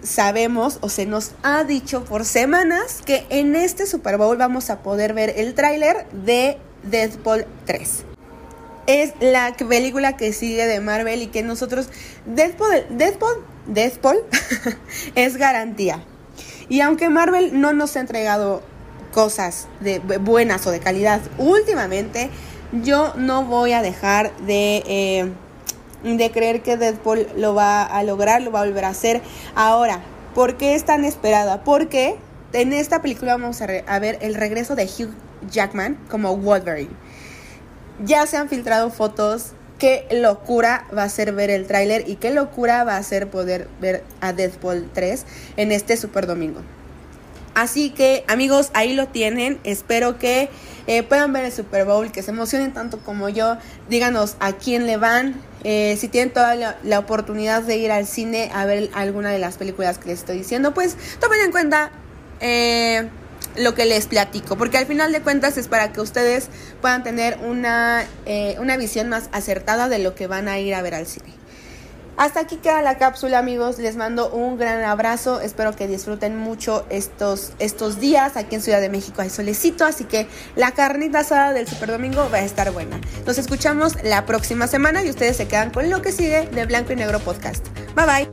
[0.03, 4.79] sabemos o se nos ha dicho por semanas que en este Super Bowl vamos a
[4.81, 8.05] poder ver el tráiler de Deadpool 3.
[8.87, 11.89] Es la película que sigue de Marvel y que nosotros
[12.25, 14.17] Deadpool, Deadpool, Deadpool
[15.15, 16.03] es garantía.
[16.67, 18.63] Y aunque Marvel no nos ha entregado
[19.11, 22.29] cosas de buenas o de calidad últimamente,
[22.83, 25.31] yo no voy a dejar de, eh,
[26.03, 29.21] de creer que Deadpool lo va a lograr, lo va a volver a hacer.
[29.55, 30.01] Ahora,
[30.33, 31.63] ¿por qué es tan esperada?
[31.63, 32.17] Porque
[32.53, 35.13] en esta película vamos a, ver el regreso de Hugh
[35.49, 36.91] Jackman como Wolverine.
[38.03, 42.31] Ya se han filtrado fotos qué locura va a ser ver el tráiler y qué
[42.31, 45.25] locura va a ser poder ver a Deadpool 3
[45.57, 46.61] en este super domingo.
[47.53, 49.59] Así que amigos, ahí lo tienen.
[49.63, 50.49] Espero que
[50.87, 53.57] eh, puedan ver el Super Bowl, que se emocionen tanto como yo.
[53.89, 55.35] Díganos a quién le van.
[55.63, 59.57] Eh, si tienen toda la, oportunidad de ir al cine a ver alguna de las
[59.57, 61.91] películas que les estoy diciendo, pues tomen en cuenta
[62.39, 63.07] eh,
[63.57, 66.47] lo que les platico, porque al final de cuentas es para que ustedes
[66.81, 68.05] puedan tener una,
[68.59, 71.40] una visión más acertada de lo que van a ir a ver al cine.
[72.21, 76.85] Hasta aquí queda la cápsula amigos, les mando un gran abrazo, espero que disfruten mucho
[76.91, 81.51] estos, estos días, aquí en Ciudad de México hay solecito, así que la carnita asada
[81.51, 83.01] del Super Domingo va a estar buena.
[83.25, 86.93] Nos escuchamos la próxima semana y ustedes se quedan con lo que sigue de Blanco
[86.93, 87.65] y Negro Podcast.
[87.95, 88.29] Bye bye.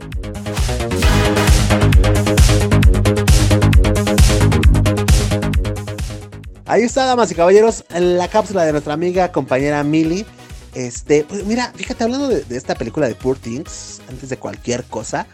[6.67, 10.27] Ahí está, damas y caballeros, la cápsula de nuestra amiga compañera Milly.
[10.73, 15.27] Este, pues mira, fíjate, hablando de, esta película de Poor Things, antes de cualquier cosa,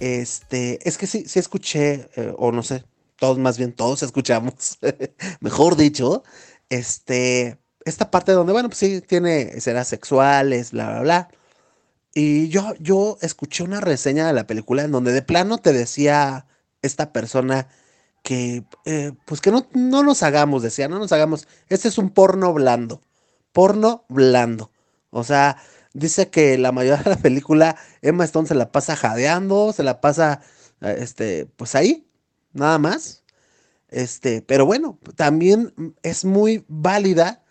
[0.00, 2.84] este, es que sí, sí escuché, eh, o no sé,
[3.18, 4.78] todos más bien, todos escuchamos,
[5.40, 6.24] mejor dicho,
[6.70, 11.28] este, esta parte donde, bueno, pues sí, tiene escenas sexuales, bla, bla, bla.
[12.14, 16.46] Y yo, yo escuché una reseña de la película en donde de plano te decía
[16.82, 17.68] esta persona
[18.22, 22.10] que, eh, pues que no, no nos hagamos, decía, no nos hagamos, este es un
[22.10, 23.00] porno blando
[23.54, 24.70] porno blando.
[25.10, 25.56] O sea,
[25.94, 30.02] dice que la mayoría de la película Emma Stone se la pasa jadeando, se la
[30.02, 30.42] pasa,
[30.82, 32.06] eh, este, pues ahí,
[32.52, 33.24] nada más.
[33.88, 37.44] Este, pero bueno, también es muy válida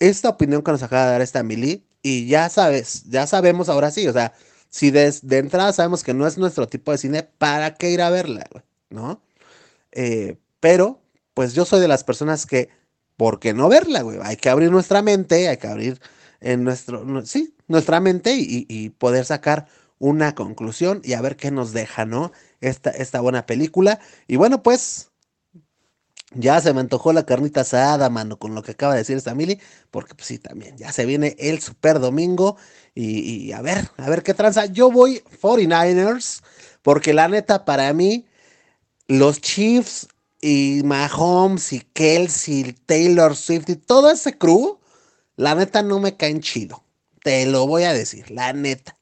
[0.00, 1.86] esta opinión que nos acaba de dar esta Milly.
[2.02, 4.34] Y ya sabes, ya sabemos ahora sí, o sea,
[4.68, 8.10] si de, entrada sabemos que no es nuestro tipo de cine, ¿para qué ir a
[8.10, 8.44] verla?
[8.90, 9.22] ¿No?
[9.92, 11.00] Eh, pero,
[11.32, 12.70] pues yo soy de las personas que
[13.16, 14.18] ¿por qué no verla, güey?
[14.22, 16.00] Hay que abrir nuestra mente, hay que abrir
[16.40, 19.66] en nuestro, sí, nuestra mente y, poder sacar
[19.98, 22.32] una conclusión y a ver qué nos deja, ¿no?
[22.60, 24.00] Esta, esta buena película.
[24.26, 25.10] Y bueno, pues
[26.34, 29.34] ya se me antojó la carnita asada, mano, con lo que acaba de decir esta
[29.34, 32.56] Mili, porque pues sí, también, ya se viene el super domingo
[32.94, 34.66] y, y a ver, a ver qué tranza.
[34.66, 36.42] Yo voy 49ers,
[36.82, 38.26] porque la neta para mí,
[39.06, 40.08] los Chiefs
[40.46, 44.78] y Mahomes y Kelsey, Taylor Swift y todo ese crew,
[45.36, 46.84] la neta no me caen chido.
[47.22, 48.98] Te lo voy a decir, la neta.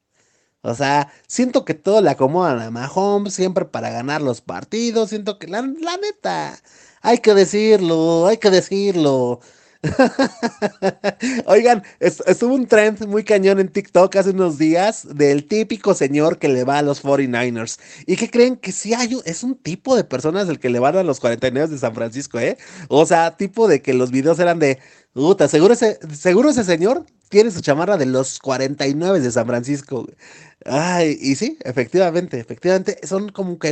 [0.61, 5.09] O sea, siento que todo le acomodan a Mahomes siempre para ganar los partidos.
[5.09, 6.57] Siento que la, la neta,
[7.01, 9.41] hay que decirlo, hay que decirlo.
[11.45, 16.47] Oigan, estuvo un trend muy cañón en TikTok hace unos días del típico señor que
[16.47, 17.79] le va a los 49ers.
[18.05, 18.55] ¿Y que creen?
[18.55, 21.67] Que sí hay, es un tipo de personas el que le van a los 49ers
[21.67, 22.57] de San Francisco, ¿eh?
[22.87, 24.79] O sea, tipo de que los videos eran de,
[25.13, 30.05] puta, seguro ese, seguro ese señor tiene su chamarra de los 49 de San Francisco.
[30.65, 33.71] Ay, y sí, efectivamente, efectivamente, son como que,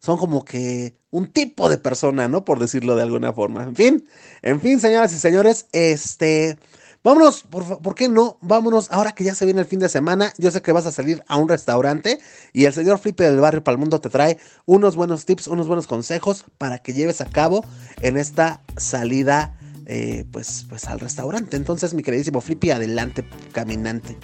[0.00, 2.46] son como que un tipo de persona, ¿no?
[2.46, 3.64] Por decirlo de alguna forma.
[3.64, 4.08] En fin,
[4.40, 6.56] en fin, señoras y señores, este,
[7.04, 8.38] vámonos, por, ¿por qué no?
[8.40, 10.90] Vámonos, ahora que ya se viene el fin de semana, yo sé que vas a
[10.90, 12.18] salir a un restaurante
[12.54, 16.46] y el señor Flipe del Barrio Palmundo te trae unos buenos tips, unos buenos consejos
[16.56, 17.62] para que lleves a cabo
[18.00, 19.54] en esta salida,
[19.86, 21.56] eh, pues, pues al restaurante.
[21.56, 24.16] Entonces, mi queridísimo Flippy, adelante, caminante.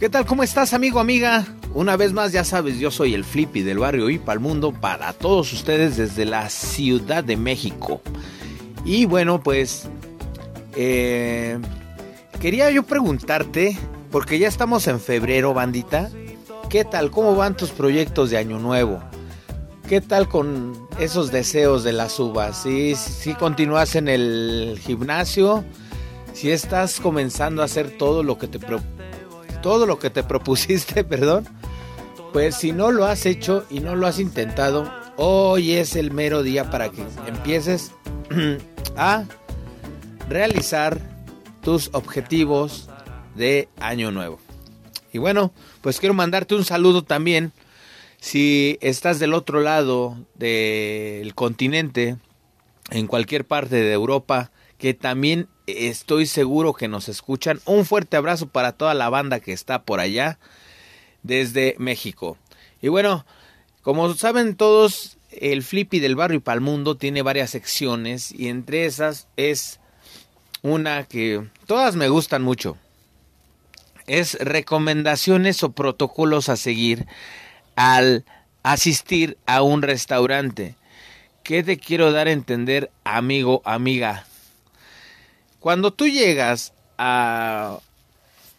[0.00, 0.24] ¿Qué tal?
[0.26, 1.44] ¿Cómo estás, amigo, amiga?
[1.74, 5.12] Una vez más, ya sabes, yo soy el Flippy del barrio y para mundo para
[5.12, 8.00] todos ustedes desde la Ciudad de México.
[8.84, 9.86] Y bueno, pues
[10.76, 11.58] eh,
[12.40, 13.76] quería yo preguntarte,
[14.10, 16.10] porque ya estamos en febrero, bandita,
[16.68, 17.10] ¿qué tal?
[17.10, 19.00] ¿Cómo van tus proyectos de Año Nuevo?
[19.88, 22.62] ¿Qué tal con esos deseos de las uvas?
[22.62, 25.64] ¿Sí, si continúas en el gimnasio?
[26.34, 28.58] ¿Si estás comenzando a hacer todo lo que te
[29.62, 31.46] todo lo que te propusiste, perdón,
[32.32, 36.42] pues si no lo has hecho y no lo has intentado, hoy es el mero
[36.42, 37.92] día para que empieces
[38.96, 39.24] a
[40.28, 40.98] realizar
[41.62, 42.90] tus objetivos
[43.34, 44.38] de año nuevo.
[45.18, 47.50] Y bueno, pues quiero mandarte un saludo también.
[48.20, 52.18] Si estás del otro lado del continente,
[52.90, 57.60] en cualquier parte de Europa, que también estoy seguro que nos escuchan.
[57.64, 60.38] Un fuerte abrazo para toda la banda que está por allá
[61.24, 62.38] desde México.
[62.80, 63.26] Y bueno,
[63.82, 69.80] como saben todos, el Flippy del Barrio Palmundo tiene varias secciones y entre esas es
[70.62, 72.78] una que todas me gustan mucho.
[74.08, 77.06] Es recomendaciones o protocolos a seguir
[77.76, 78.24] al
[78.62, 80.74] asistir a un restaurante.
[81.44, 84.26] ¿Qué te quiero dar a entender, amigo, amiga?
[85.60, 87.78] Cuando tú llegas a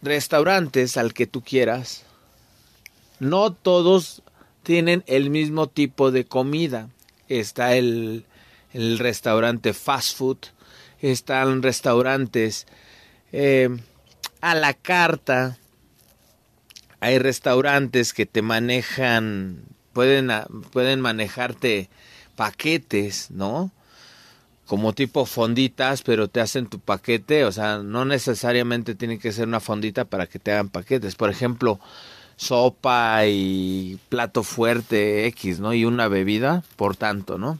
[0.01, 2.03] restaurantes al que tú quieras,
[3.19, 4.21] no todos
[4.63, 6.89] tienen el mismo tipo de comida.
[7.27, 8.25] Está el,
[8.73, 10.37] el restaurante fast food,
[11.01, 12.67] están restaurantes
[13.31, 13.69] eh,
[14.41, 15.57] a la carta,
[16.99, 19.63] hay restaurantes que te manejan,
[19.93, 20.31] pueden,
[20.71, 21.89] pueden manejarte
[22.35, 23.71] paquetes, ¿no?
[24.65, 29.47] Como tipo fonditas, pero te hacen tu paquete, o sea, no necesariamente tiene que ser
[29.47, 31.15] una fondita para que te hagan paquetes.
[31.15, 31.79] Por ejemplo,
[32.35, 35.73] sopa y plato fuerte X, ¿no?
[35.73, 37.59] Y una bebida, por tanto, ¿no?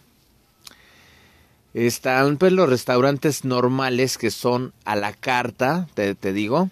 [1.74, 6.70] Están pues los restaurantes normales que son a la carta, te, te digo.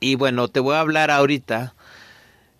[0.00, 1.74] Y bueno, te voy a hablar ahorita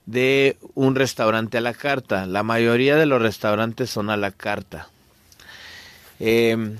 [0.07, 2.27] de un restaurante a la carta.
[2.27, 4.89] La mayoría de los restaurantes son a la carta.
[6.19, 6.77] Em,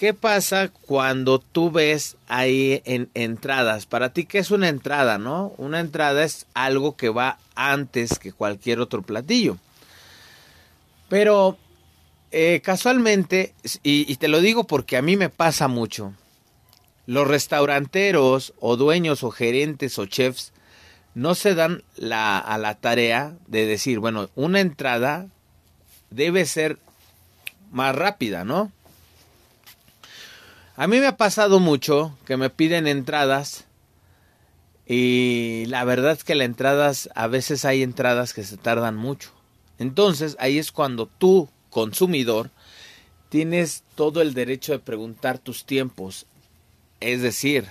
[0.00, 3.84] ¿Qué pasa cuando tú ves ahí en entradas?
[3.84, 5.52] Para ti, ¿qué es una entrada, no?
[5.58, 9.58] Una entrada es algo que va antes que cualquier otro platillo.
[11.10, 11.58] Pero
[12.30, 16.14] eh, casualmente, y, te lo digo porque a mí me pasa mucho,
[17.06, 20.52] los restauranteros o dueños o gerentes o chefs
[21.14, 25.26] no se dan la, a la tarea de decir, bueno, una entrada
[26.10, 26.78] debe ser
[27.72, 28.70] más rápida, ¿no?
[30.76, 33.66] A mí me ha pasado mucho que me piden entradas
[34.86, 39.30] y la verdad es que las entradas, a veces hay entradas que se tardan mucho.
[39.78, 42.50] Entonces ahí es cuando tú, consumidor,
[43.28, 46.26] tienes todo el derecho de preguntar tus tiempos.
[47.00, 47.66] Es decir,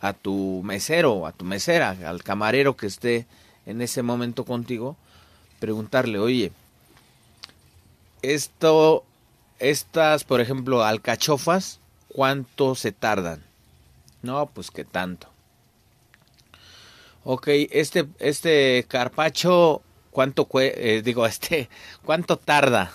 [0.00, 3.26] a tu mesero, a tu mesera, al camarero que esté
[3.64, 4.96] en ese momento contigo,
[5.58, 6.52] preguntarle, oye,
[8.22, 9.04] esto,
[9.58, 13.42] estas, por ejemplo, alcachofas, ¿cuánto se tardan?
[14.22, 15.28] No, pues que tanto.
[17.24, 21.68] Ok, este, este carpacho, ¿cuánto, eh, digo, este,
[22.04, 22.92] cuánto tarda?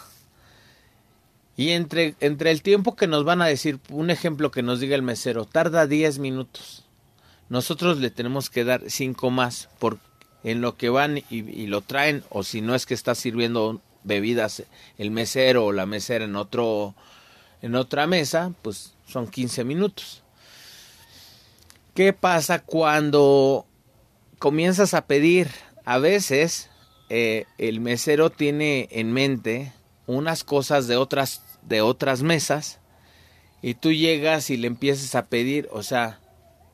[1.58, 4.96] Y entre, entre el tiempo que nos van a decir, un ejemplo que nos diga
[4.96, 6.86] el mesero, tarda 10 minutos.
[7.50, 10.00] Nosotros le tenemos que dar cinco más por
[10.44, 14.64] en lo que van y, lo traen o si no es que está sirviendo bebidas
[14.98, 16.96] el mesero o la mesera en otro
[17.62, 20.24] en otra mesa pues son 15 minutos.
[21.94, 23.66] Qué pasa cuando
[24.40, 25.50] comienzas a pedir
[25.86, 26.70] a veces
[27.10, 29.74] eh, el mesero tiene en mente
[30.16, 32.80] unas cosas de otras de otras mesas
[33.62, 36.22] y tú llegas y le empiezas a pedir o sea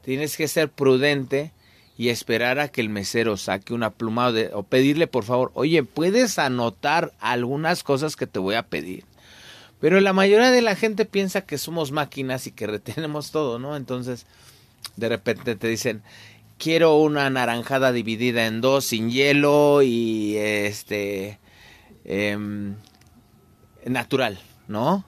[0.07, 1.51] Tienes que ser prudente
[1.97, 6.39] y esperar a que el mesero saque una pluma o, pedirle por favor, oye, puedes
[6.39, 9.03] anotar algunas cosas que te voy a pedir.
[9.81, 13.75] Pero la mayoría de la gente piensa que somos máquinas y que retenemos todo, ¿no?
[13.75, 14.25] Entonces,
[14.95, 16.03] de repente te dicen,
[16.57, 21.37] quiero una naranjada dividida en dos sin hielo y este
[22.05, 22.77] em,
[23.87, 25.03] natural, ¿no?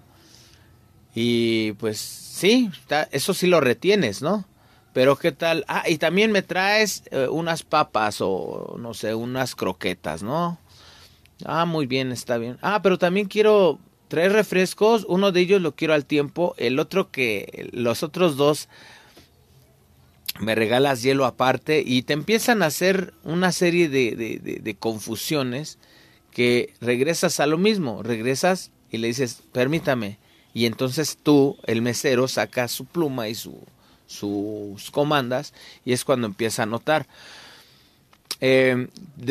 [1.15, 2.69] Y pues sí,
[3.11, 4.45] eso sí lo retienes, ¿no?
[4.93, 9.55] Pero qué tal, ah, y también me traes eh, unas papas o no sé, unas
[9.55, 10.57] croquetas, ¿no?
[11.45, 12.57] Ah, muy bien, está bien.
[12.61, 17.11] Ah, pero también quiero tres refrescos, uno de ellos lo quiero al tiempo, el otro
[17.11, 18.67] que, los otros dos
[20.39, 25.77] me regalas hielo aparte y te empiezan a hacer una serie de, de, de confusiones
[26.31, 30.17] que regresas a lo mismo, regresas y le dices, permítame,
[30.53, 33.59] y entonces tú, el mesero, saca su pluma y su
[34.09, 35.53] sus comandas
[35.85, 37.07] y es cuando empieza a notar.
[38.41, 38.87] Eh,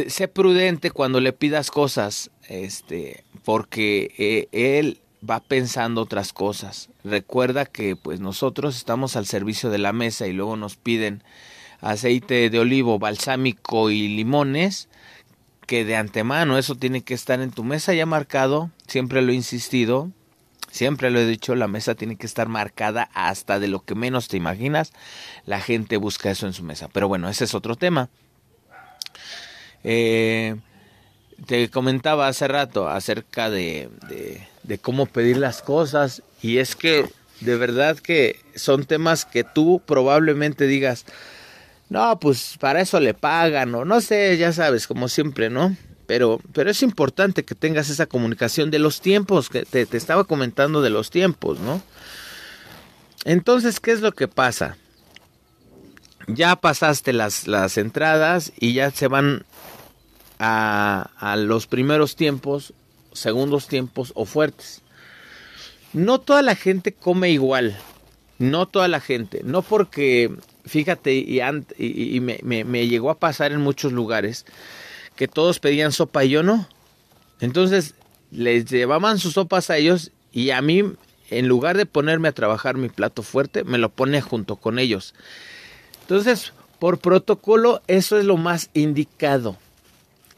[0.07, 6.91] sé prudente cuando le pidas cosas, este, porque eh, él va pensando otras cosas.
[7.03, 11.25] Recuerda que pues nosotros estamos al servicio de la mesa y luego nos piden
[11.81, 14.89] aceite de olivo, balsámico y limones,
[15.69, 19.37] que de antemano eso tiene que estar en tu mesa ya marcado, siempre lo he
[19.37, 20.11] insistido,
[20.71, 24.29] Siempre lo he dicho, la mesa tiene que estar marcada hasta de lo que menos
[24.29, 24.93] te imaginas.
[25.47, 26.89] La gente busca eso en su mesa.
[26.93, 28.11] Pero bueno, ese es otro tema.
[29.83, 30.57] Eh,
[31.47, 33.89] te comentaba hace rato acerca de,
[34.65, 37.09] de, cómo pedir las cosas y es que
[37.41, 41.07] de verdad que son temas que tú probablemente digas,
[41.91, 45.77] no, pues para eso le pagan o no sé, ya sabes, como siempre, ¿no?
[46.07, 50.81] Pero, pero es importante que tengas esa comunicación de los tiempos, que te, estaba comentando
[50.83, 51.83] de los tiempos, ¿no?
[53.25, 54.77] Entonces, ¿qué es lo que pasa?
[56.27, 59.45] Ya pasaste las, las entradas y ya se van
[60.39, 62.75] a, a los primeros tiempos,
[63.13, 64.83] segundos tiempos o fuertes.
[65.93, 67.79] No toda la gente come igual.
[68.39, 69.41] No toda la gente.
[69.45, 70.31] No porque,
[70.69, 74.47] fíjate, y, y, me, me, llegó a pasar en muchos lugares
[75.17, 76.69] que todos pedían sopa y yo no.
[77.41, 77.95] Entonces
[78.31, 80.85] les llevaban sus sopas a ellos y a mí,
[81.31, 85.15] en lugar de ponerme a trabajar mi plato fuerte, me lo pone junto con ellos.
[86.03, 89.57] Entonces, por protocolo eso es lo más indicado,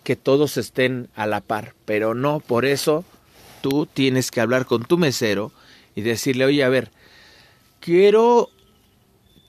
[0.05, 3.05] que todos estén a la par, pero no por eso
[3.61, 5.53] tú tienes que hablar con tu mesero
[5.95, 6.91] y decirle, oye, a ver,
[7.81, 8.51] quiero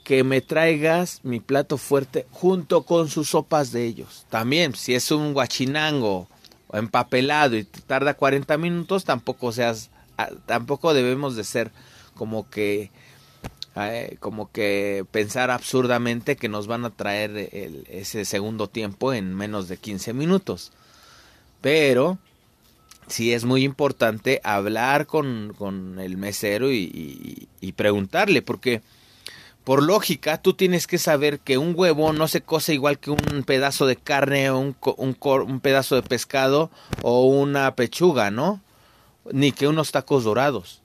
[0.03, 4.25] que me traigas mi plato fuerte junto con sus sopas de ellos.
[4.29, 6.27] También, si es un guachinango
[6.73, 11.71] empapelado y tarda 40 minutos, tampoco seas, ah, tampoco debemos de ser
[12.15, 12.91] como que,
[14.19, 17.49] como que pensar absurdamente que nos van a traer
[17.89, 20.71] ese segundo tiempo en menos de 15 minutos.
[21.61, 22.17] Pero
[23.07, 28.81] sí es muy importante hablar con, con el mesero y, y preguntarle, porque
[29.64, 33.43] por lógica, tú tienes que saber que un huevo no se cose igual que un
[33.45, 36.72] pedazo de carne o un, un, un, pedazo de pescado
[37.03, 38.59] o una pechuga, ¿no?
[39.32, 40.82] Ni que unos tacos dorados.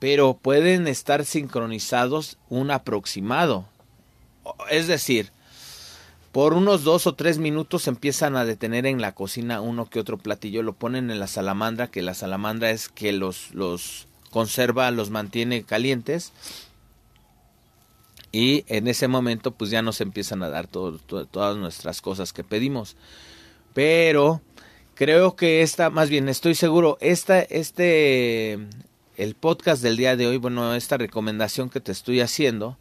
[0.00, 3.66] Pero pueden estar sincronizados un aproximado.
[4.68, 5.30] Es decir,
[6.32, 10.18] por unos dos o tres minutos empiezan a detener en la cocina uno que otro
[10.18, 15.10] platillo, lo ponen en la salamandra, que la salamandra es que los, los conserva, los
[15.10, 16.32] mantiene calientes
[18.32, 22.96] y en ese momento pues ya nos empiezan a dar todas nuestras cosas que pedimos.
[23.74, 24.42] Pero
[24.94, 28.58] creo que esta, más bien estoy seguro, esta, este,
[29.16, 32.78] el podcast del día de hoy, bueno, esta recomendación que te estoy haciendo,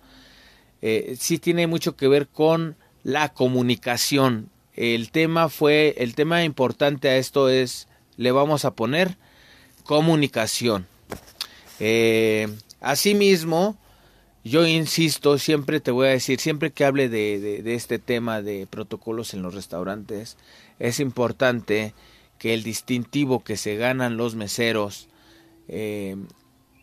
[0.81, 4.49] eh, sí tiene mucho que ver con la comunicación.
[4.75, 7.87] El tema fue, el tema importante a esto es,
[8.17, 9.17] le vamos a poner
[9.83, 10.87] comunicación.
[11.79, 12.47] Eh,
[12.81, 13.77] asimismo,
[14.47, 19.33] yo insisto, siempre te voy a decir, siempre que hable de, este tema de protocolos
[19.33, 20.37] en los restaurantes,
[20.79, 21.93] es importante
[22.37, 25.07] que el distintivo que se ganan los meseros
[25.67, 26.15] eh,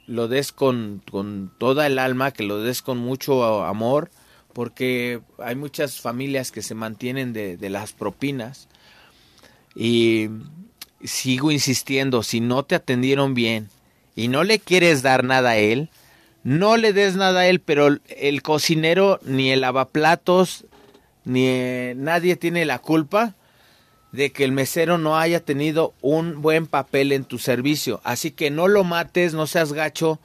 [0.06, 4.10] lo des con, con toda el alma, que lo des con mucho amor,
[4.52, 8.68] porque hay muchas familias que se mantienen de las propinas
[9.74, 10.28] y
[11.02, 13.68] sigo insistiendo, si no te atendieron bien
[14.14, 15.90] y no le quieres dar nada a él,
[16.44, 20.66] no le des nada a él, pero el cocinero, ni el lavaplatos,
[21.24, 23.34] ni eh, nadie tiene la culpa
[24.12, 28.00] de que el mesero no haya tenido un buen papel en tu servicio.
[28.04, 30.20] Así que no lo mates, no seas gacho,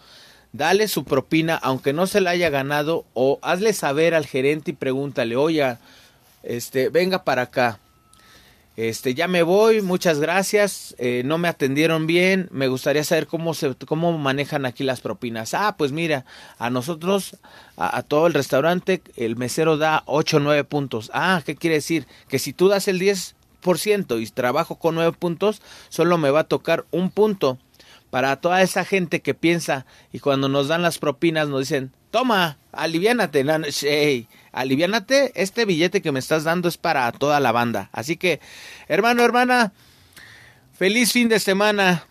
[0.51, 4.75] dale su propina, aunque no se la haya ganado, o hazle saber al gerente y
[4.75, 5.77] pregúntale, oye,
[6.43, 7.79] este, venga para acá
[8.79, 13.53] este, ya me voy, muchas gracias, eh, no me atendieron bien, me gustaría saber cómo
[13.53, 15.53] se, cómo manejan aquí las propinas.
[15.53, 16.23] Ah, pues mira,
[16.59, 17.35] a nosotros,
[17.75, 21.11] a, todo el restaurante, el mesero da 8 o 9 puntos.
[21.13, 22.07] Ah, ¿qué quiere decir?
[22.29, 26.47] Que si tú das el 10% y trabajo con 9 puntos, solo me va a
[26.47, 27.57] tocar un punto.
[28.11, 32.57] Para toda esa gente que piensa y cuando nos dan las propinas nos dicen, toma,
[32.71, 33.43] aliviánate,
[33.81, 37.89] hey, aliviánate, este billete que me estás dando es para toda la banda.
[37.91, 38.39] Así que,
[38.87, 39.73] hermano, hermana,
[40.73, 42.05] feliz fin de semana.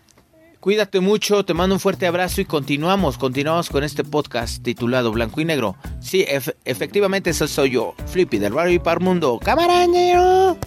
[0.61, 5.41] Cuídate mucho, te mando un fuerte abrazo y continuamos, continuamos con este podcast titulado Blanco
[5.41, 5.77] y Negro.
[6.01, 6.27] Sí,
[6.65, 9.39] efectivamente, eso soy yo, Flippy del barrio y par mundo.
[9.43, 10.59] ¡Camarañero!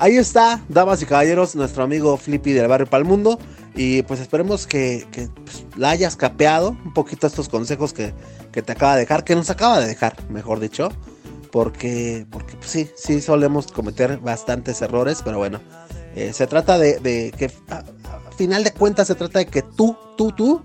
[0.00, 3.40] Ahí está, damas y caballeros, nuestro amigo Flippy del barrio Palmundo.
[3.78, 5.06] Y pues esperemos que,
[5.44, 8.12] pues, la hayas capeado un poquito estos consejos que,
[8.50, 10.88] te acaba de dejar, que nos acaba de dejar, mejor dicho.
[11.52, 15.60] Porque, porque pues, sí, sí solemos cometer bastantes errores, pero bueno.
[16.16, 17.84] Eh, se trata de, que, a,
[18.36, 20.62] final de cuentas, se trata de que tú, tú, tú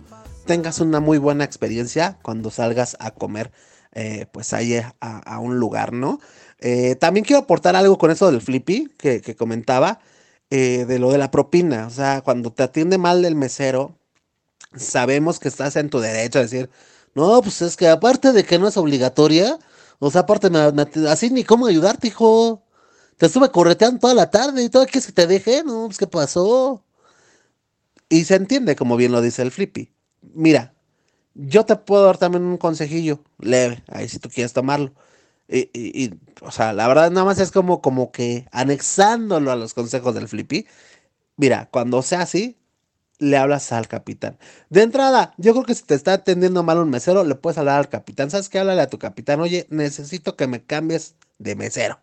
[0.48, 3.52] tengas una muy buena experiencia cuando salgas a comer,
[3.92, 6.20] eh, pues ahí a, a un lugar, ¿no?
[6.66, 10.00] Eh, también quiero aportar algo con eso del flippy que, comentaba,
[10.56, 11.88] eh, de lo de la propina.
[11.88, 13.98] O sea, cuando te atiende mal el mesero,
[14.76, 16.70] sabemos que estás en tu derecho a decir,
[17.16, 19.58] no, pues es que aparte de que no es obligatoria,
[20.00, 20.50] o sea, aparte,
[21.10, 22.64] así ni cómo ayudarte, hijo.
[23.18, 25.64] Te estuve correteando toda la tarde y todo, ¿quieres que te deje?
[25.64, 26.84] No, pues ¿qué pasó?
[28.10, 29.92] Y se entiende, como bien lo dice el flippy.
[30.36, 30.76] Mira,
[31.34, 34.94] yo te puedo dar también un consejillo leve, ahí si tú quieres tomarlo.
[35.56, 40.16] Y, o sea, la verdad nada más es como, como que anexándolo a los consejos
[40.16, 40.66] del Flippy.
[41.38, 42.58] Mira, cuando sea así,
[43.20, 44.40] le hablas al capitán.
[44.70, 47.80] De entrada, yo creo que si te está atendiendo mal un mesero, le puedes hablar
[47.80, 48.32] al capitán.
[48.32, 48.60] ¿Sabes qué?
[48.60, 49.42] Háblale a tu capitán.
[49.42, 52.00] Oye, necesito que me cambies de mesero.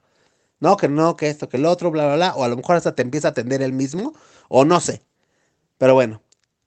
[0.61, 2.35] No, que no, que esto, que el otro, bla, bla, bla.
[2.37, 4.15] O a lo mejor hasta te empieza a atender él mismo.
[4.49, 5.03] O no sé.
[5.79, 6.23] Pero bueno,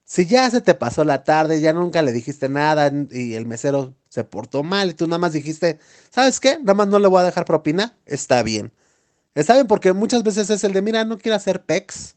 [0.05, 3.95] si ya se te pasó la tarde, ya nunca le dijiste nada y el mesero
[4.13, 5.79] se portó mal y tú nada más dijiste,
[6.11, 6.59] ¿sabes qué?
[6.59, 8.71] Nada más no le voy a dejar propina, está bien.
[9.35, 12.15] Está bien porque muchas veces es el de, mira, no quiero hacer pecs,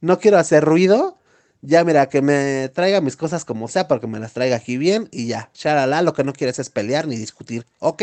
[0.00, 1.18] no quiero hacer ruido,
[1.62, 5.08] Ya mira, que me traiga mis cosas como sea, porque me las traiga aquí bien
[5.12, 5.50] y ya.
[5.54, 7.66] Shalala, lo que no quieres es pelear ni discutir.
[7.80, 8.02] Ok,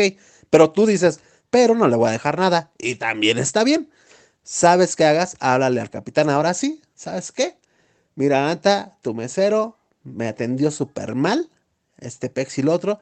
[0.50, 1.20] pero tú dices,
[1.50, 2.72] pero no le voy a dejar nada.
[2.78, 3.90] Y también está bien.
[4.42, 5.36] ¿Sabes qué hagas?
[5.40, 6.30] Háblale al capitán.
[6.30, 7.56] Ahora sí, ¿sabes qué?
[8.16, 11.50] Mira, Anta, tu mesero me atendió súper mal.
[11.98, 13.00] Este pex y el otro.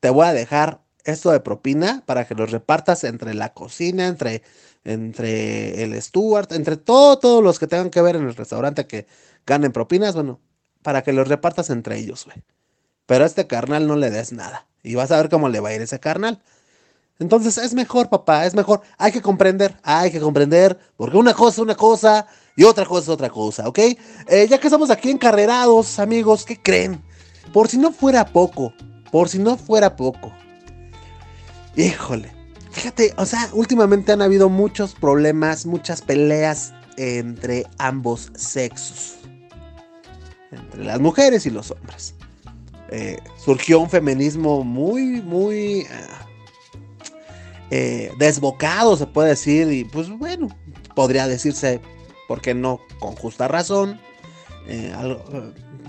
[0.00, 4.42] Te voy a dejar esto de propina para que los repartas entre la cocina, entre,
[4.84, 9.06] entre el steward, entre todo, todos los que tengan que ver en el restaurante que
[9.46, 10.40] ganen propinas, bueno,
[10.82, 12.42] para que los repartas entre ellos, güey.
[13.06, 14.66] Pero a este carnal no le des nada.
[14.82, 16.42] Y vas a ver cómo le va a ir ese carnal.
[17.18, 18.82] Entonces es mejor, papá, es mejor.
[18.96, 23.02] Hay que comprender, hay que comprender, porque una cosa es una cosa y otra cosa
[23.04, 23.78] es otra cosa, ¿ok?
[23.78, 27.02] Eh, ya que estamos aquí encarrerados, amigos, ¿qué creen?
[27.52, 28.72] Por si no fuera poco,
[29.10, 30.32] por si no fuera poco.
[31.76, 32.30] Híjole,
[32.70, 39.16] fíjate, o sea, últimamente han habido muchos problemas, muchas peleas entre ambos sexos.
[40.50, 42.14] Entre las mujeres y los hombres.
[42.90, 45.86] Eh, surgió un feminismo muy, muy...
[45.90, 46.26] Ah,
[47.70, 50.48] eh, desbocado, se puede decir, y pues bueno,
[50.94, 51.82] podría decirse,
[52.26, 52.80] ¿por qué no?
[52.98, 54.00] Con justa razón.
[54.66, 54.92] Eh,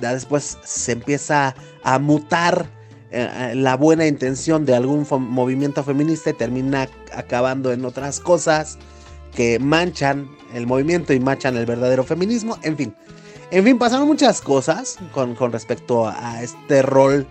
[0.02, 2.70] ya después se empieza a mutar
[3.12, 8.78] la buena intención de algún movimiento feminista y termina acabando en otras cosas
[9.36, 12.58] que manchan el movimiento y manchan el verdadero feminismo.
[12.64, 12.96] En fin,
[13.52, 17.28] en fin, pasaron muchas cosas con, con respecto a este rol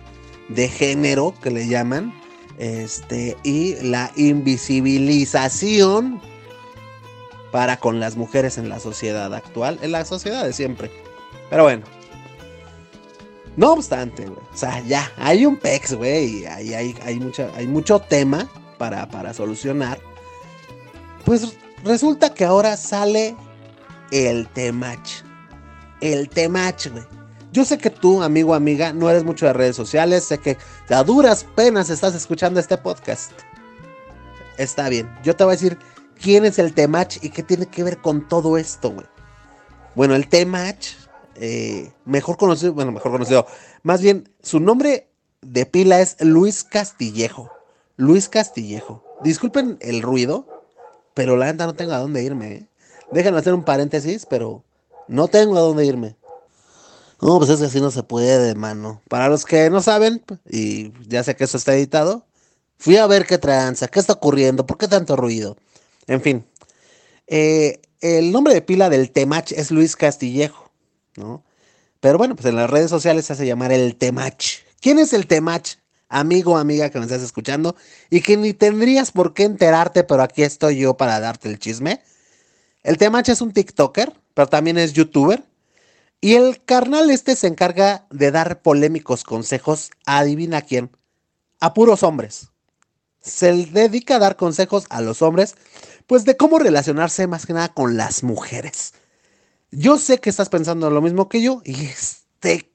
[0.49, 2.13] de género que le llaman.
[2.57, 6.19] Este, y la invisibilización
[7.53, 10.91] para con las mujeres en la sociedad actual, en la sociedad de siempre.
[11.49, 11.98] Pero bueno.
[13.57, 14.39] No obstante, güey.
[14.53, 16.41] O sea, ya, hay un PEX, güey.
[16.41, 19.99] Y hay, hay, hay, hay mucho tema para, para solucionar.
[21.25, 23.35] Pues resulta que ahora sale
[24.11, 25.23] el temach.
[26.01, 27.03] El temach, güey.
[27.51, 30.57] Yo sé que tú, amigo, amiga, no eres mucho de redes sociales, sé que
[30.89, 33.31] a duras penas estás escuchando este podcast.
[34.57, 35.77] Está bien, yo te voy a decir
[36.21, 39.07] quién es el Temach y qué tiene que ver con todo esto, güey.
[39.95, 40.93] Bueno, el Temach,
[41.35, 43.45] eh, mejor conocido, bueno, mejor conocido,
[43.83, 45.09] más bien, su nombre
[45.41, 47.49] de pila es Luis Castillejo.
[47.97, 49.03] Luis Castillejo.
[49.23, 50.47] Disculpen el ruido,
[51.13, 52.53] pero la neta no tengo a dónde irme.
[52.53, 52.67] ¿eh?
[53.11, 54.63] Déjenme hacer un paréntesis, pero
[55.07, 56.15] no tengo a dónde irme.
[57.21, 59.01] No, pues es que así no se puede, mano.
[59.09, 62.25] Para los que no saben, y ya sé que eso está editado,
[62.77, 65.57] fui a ver qué tranza, qué está ocurriendo, por qué tanto ruido.
[66.07, 66.45] En fin,
[67.27, 70.68] eh, el nombre de pila del Temach es Luis Castillejo,
[71.13, 74.59] Pero bueno, pues en las redes sociales se hace llamar el Temach.
[74.81, 75.75] ¿Quién es el Temach?
[76.07, 77.75] Amigo o amiga que me estás escuchando
[78.09, 82.01] y que ni tendrías por qué enterarte, pero aquí estoy yo para darte el chisme.
[82.81, 85.43] El Temach es un TikToker, pero también es youtuber
[86.21, 90.91] y el carnal este se encarga de dar polémicos consejos a adivina quién,
[91.61, 92.49] a puros hombres.
[93.21, 95.55] Se dedica a dar consejos a los hombres,
[96.07, 98.93] pues de cómo relacionarse más que nada con las mujeres.
[99.71, 102.71] Yo sé que estás pensando lo mismo que yo y este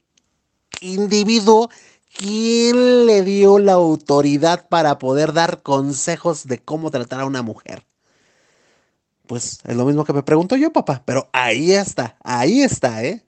[0.81, 1.69] individuo,
[2.17, 7.85] ¿quién le dio la autoridad para poder dar consejos de cómo tratar a una mujer?
[9.27, 13.25] Pues es lo mismo que me pregunto yo, papá, pero ahí está, ahí está, ¿eh?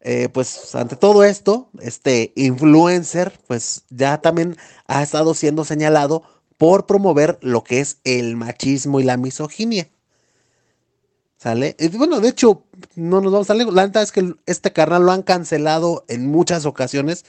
[0.00, 6.22] Eh, pues ante todo esto, este influencer, pues ya también ha estado siendo señalado
[6.56, 9.90] por promover lo que es el machismo y la misoginia.
[11.38, 11.76] ¿Sale?
[11.78, 12.64] Y bueno, de hecho,
[12.96, 13.72] no nos vamos a lejos.
[13.72, 17.24] La neta es que este carnal lo han cancelado en muchas ocasiones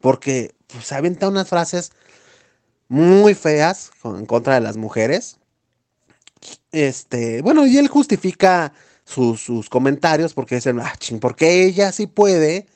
[0.00, 1.92] porque pues, se avienta unas frases
[2.88, 5.38] muy feas en contra de las mujeres.
[6.72, 12.66] Este, bueno, y él justifica sus, comentarios porque dicen, ah, ching, porque ella sí puede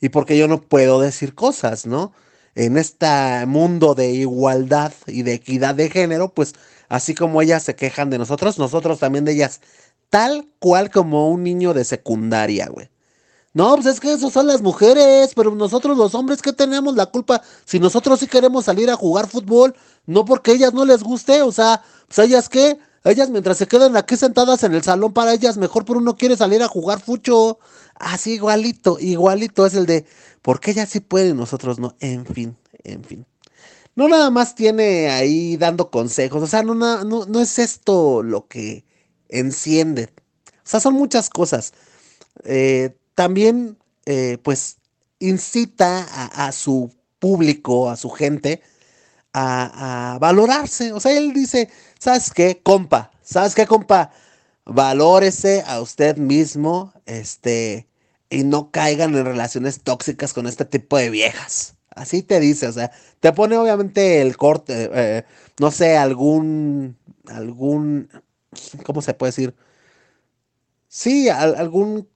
[0.00, 2.12] y porque yo no puedo decir cosas, ¿no?
[2.54, 3.06] En este
[3.46, 6.54] mundo de igualdad y de equidad de género, pues
[6.88, 9.60] así como ellas se quejan de nosotros, nosotros también de ellas,
[10.10, 12.90] tal cual como un niño de secundaria, güey.
[13.54, 17.06] No, pues es que eso son las mujeres, pero nosotros los hombres, ¿qué tenemos la
[17.06, 17.42] culpa?
[17.64, 19.74] Si nosotros sí queremos salir a jugar fútbol,
[20.06, 23.96] no porque ellas no les guste, o sea, pues ellas qué, ellas mientras se quedan
[23.96, 27.58] aquí sentadas en el salón para ellas, mejor por uno quiere salir a jugar fucho.
[27.94, 30.06] Así igualito, igualito es el de,
[30.42, 31.96] porque ellas sí pueden nosotros no?
[32.00, 33.26] En fin, en fin.
[33.96, 38.46] No nada más tiene ahí dando consejos, o sea, no, no, no es esto lo
[38.46, 38.84] que
[39.28, 40.10] enciende.
[40.58, 41.72] O sea, son muchas cosas.
[42.44, 44.78] Eh, también, eh, pues,
[45.18, 48.62] incita a, su público, a su gente,
[49.32, 50.92] a, valorarse.
[50.92, 51.68] O sea, él dice,
[51.98, 53.10] ¿sabes qué, compa?
[53.22, 54.10] ¿Sabes qué, compa?
[54.64, 57.88] Valórese a usted mismo, este,
[58.30, 61.74] y no caigan en relaciones tóxicas con este tipo de viejas.
[61.90, 65.24] Así te dice, o sea, te pone obviamente el corte, eh,
[65.58, 68.08] no sé, algún, algún,
[68.84, 69.54] ¿cómo se puede decir?
[70.88, 72.08] Sí, algún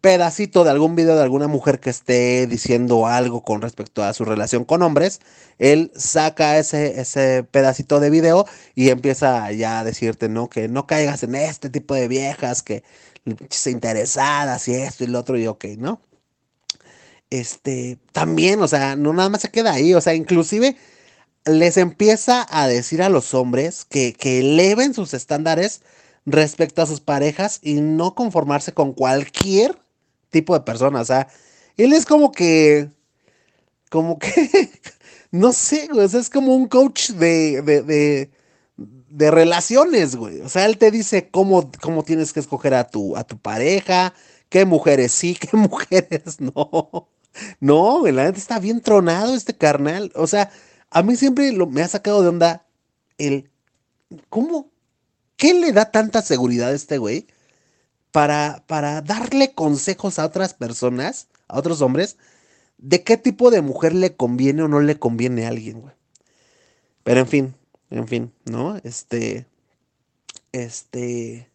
[0.00, 4.24] pedacito de algún video de alguna mujer que esté diciendo algo con respecto a su
[4.24, 5.20] relación con hombres,
[5.58, 10.48] él saca ese, ese pedacito de video y empieza ya a decirte, ¿no?
[10.48, 12.82] Que no caigas en este tipo de viejas, que
[13.50, 16.00] se interesadas y esto y lo otro y ok, ¿no?
[17.30, 20.76] Este, también, o sea, no nada más se queda ahí, o sea, inclusive
[21.44, 25.82] les empieza a decir a los hombres que, que eleven sus estándares
[26.26, 29.78] respecto a sus parejas y no conformarse con cualquier
[30.30, 31.00] tipo de persona.
[31.00, 31.28] O sea,
[31.76, 32.90] él es como que,
[33.90, 34.70] como que,
[35.30, 38.30] no sé, güey, es como un coach de, de,
[39.08, 40.40] de, relaciones, güey.
[40.40, 44.14] O sea, él te dice cómo, cómo tienes que escoger a tu, a tu pareja,
[44.48, 47.08] qué mujeres sí, qué mujeres no.
[47.60, 50.10] No, güey, la neta está bien tronado este carnal.
[50.14, 50.50] O sea,
[50.90, 52.66] a mí siempre lo, me ha sacado de onda
[53.18, 53.50] el,
[54.28, 54.70] ¿cómo?
[55.36, 57.26] ¿Qué le da tanta seguridad a este güey
[58.10, 62.16] para, para darle consejos a otras personas, a otros hombres,
[62.78, 65.94] de qué tipo de mujer le conviene o no le conviene a alguien, güey?
[67.04, 67.54] Pero en fin,
[67.90, 68.76] en fin, ¿no?
[68.84, 69.46] Este,
[70.52, 71.48] este,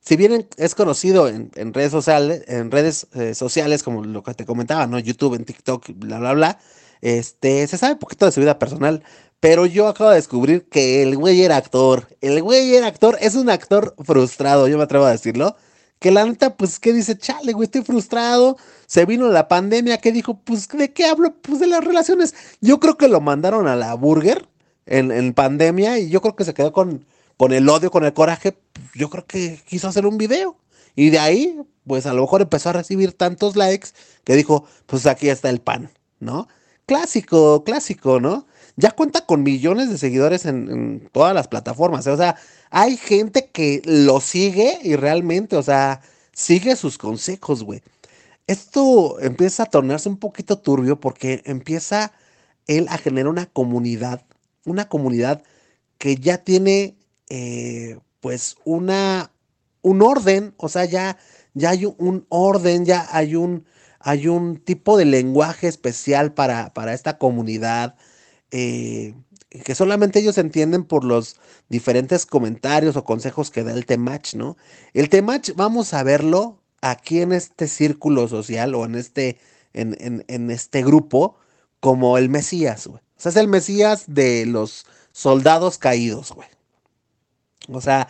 [0.00, 4.44] si bien es conocido en, redes sociales, en redes eh, sociales como lo que te
[4.44, 4.98] comentaba, ¿no?
[4.98, 6.58] YouTube, en TikTok, bla, bla, bla.
[7.02, 9.02] Este, se sabe poquito de su vida personal,
[9.40, 12.08] pero yo acabo de descubrir que el güey era actor.
[12.20, 15.56] El güey era actor, es un actor frustrado, yo me atrevo a decirlo.
[15.98, 17.18] Que la neta, pues, ¿qué dice?
[17.18, 18.56] Chale, güey, estoy frustrado.
[18.86, 20.40] Se vino la pandemia, ¿qué dijo?
[20.42, 21.34] Pues, ¿de qué hablo?
[21.42, 22.34] Pues de las relaciones.
[22.60, 24.48] Yo creo que lo mandaron a la burger
[24.86, 28.56] en, pandemia y yo creo que se quedó con, con el odio, con el coraje.
[28.94, 30.56] Yo creo que quiso hacer un video.
[30.96, 33.88] Y de ahí, pues a lo mejor empezó a recibir tantos likes
[34.24, 35.90] que dijo, pues aquí está el pan,
[36.20, 36.48] ¿no?
[36.86, 38.46] Clásico, clásico, ¿no?
[38.76, 42.06] ya cuenta con millones de seguidores en, todas las plataformas.
[42.06, 42.36] O sea,
[42.70, 46.00] hay gente que lo sigue y realmente, o sea,
[46.32, 47.82] sigue sus consejos, güey.
[48.46, 52.12] Esto empieza a tornarse un poquito turbio porque empieza
[52.66, 54.24] él a generar una comunidad,
[54.64, 55.42] una comunidad
[55.98, 56.96] que ya tiene,
[57.28, 59.32] eh, pues, una,
[59.82, 61.18] un orden, o sea, ya,
[61.54, 63.66] ya hay un orden, ya hay un,
[64.04, 67.96] hay un tipo de lenguaje especial para, para esta comunidad
[68.50, 69.14] eh,
[69.64, 71.36] que solamente ellos entienden por los
[71.68, 74.56] diferentes comentarios o consejos que da el Temach, ¿no?
[74.94, 79.38] El Temach, vamos a verlo aquí en este círculo social o en este,
[79.74, 81.36] en, este grupo
[81.80, 83.00] como el Mesías, güey.
[83.00, 86.48] O sea, es el Mesías de los soldados caídos, güey.
[87.68, 88.08] O sea,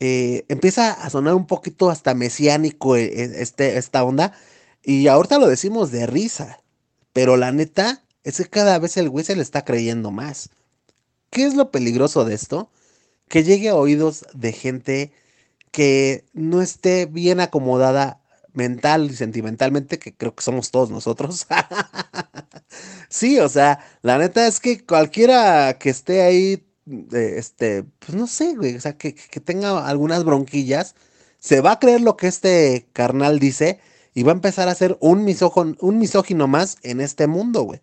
[0.00, 4.32] eh, empieza a sonar un poquito hasta mesiánico eh, este, esta onda.
[4.82, 6.60] Y ahorita lo decimos de risa.
[7.12, 10.50] Pero la neta, es que cada vez el güey se le está creyendo más.
[11.30, 12.70] ¿Qué es lo peligroso de esto?
[13.28, 15.12] Que llegue a oídos de gente
[15.70, 18.20] que no esté bien acomodada
[18.52, 21.46] mental y sentimentalmente, que creo que somos todos nosotros.
[23.08, 26.66] sí, o sea, la neta es que cualquiera que esté ahí,
[27.12, 30.94] eh, este, pues no sé, güey, o sea, que, que tenga algunas bronquillas,
[31.38, 33.80] se va a creer lo que este carnal dice
[34.18, 37.80] y va a empezar a ser un, misógino, un misógino más en este mundo, güey.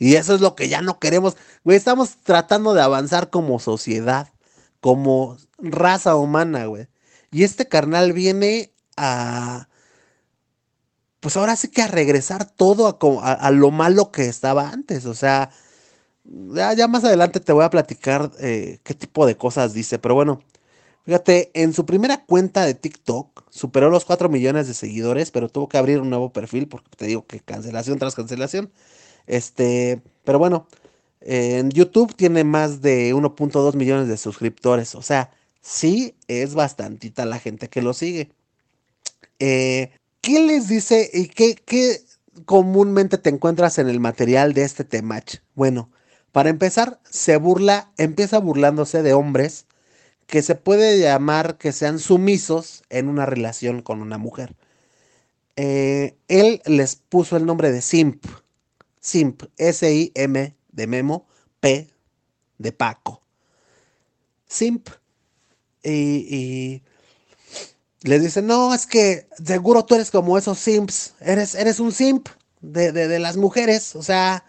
[0.00, 1.36] Y eso es lo que ya no queremos.
[1.62, 4.32] Güey, estamos tratando de avanzar como sociedad,
[4.80, 6.88] como raza humana, güey.
[7.30, 9.68] Y este carnal viene a...
[11.20, 15.06] Pues ahora sí que a regresar todo a, lo malo que estaba antes.
[15.06, 15.50] O sea,
[16.24, 20.00] ya, más adelante te voy a platicar eh, qué tipo de cosas dice.
[20.00, 20.42] Pero bueno,
[21.06, 25.68] fíjate, en su primera cuenta de TikTok superó los 4 millones de seguidores, pero tuvo
[25.68, 28.70] que abrir un nuevo perfil porque te digo que cancelación tras cancelación.
[29.26, 30.66] Este, pero bueno,
[31.20, 34.94] en YouTube tiene más de 1.2 millones de suscriptores.
[34.94, 35.30] O sea,
[35.60, 38.30] sí es bastantita la gente que lo sigue.
[39.38, 39.90] Eh,
[40.20, 42.04] ¿Qué les dice y qué,
[42.44, 45.36] comúnmente te encuentras en el material de este temach?
[45.54, 45.90] Bueno,
[46.32, 49.65] para empezar, se burla, empieza burlándose de hombres
[50.26, 54.54] que se puede llamar que sean sumisos en una relación con una mujer.
[55.56, 58.24] Eh, él les puso el nombre de simp.
[59.00, 61.26] Simp, S-I-M de Memo,
[61.60, 61.88] P
[62.58, 63.22] de Paco.
[64.46, 64.88] Simp.
[65.82, 66.82] Y,
[68.02, 72.28] le dice, no, es que seguro tú eres como esos simps, eres, eres un simp
[72.60, 74.44] de, las mujeres, o sea,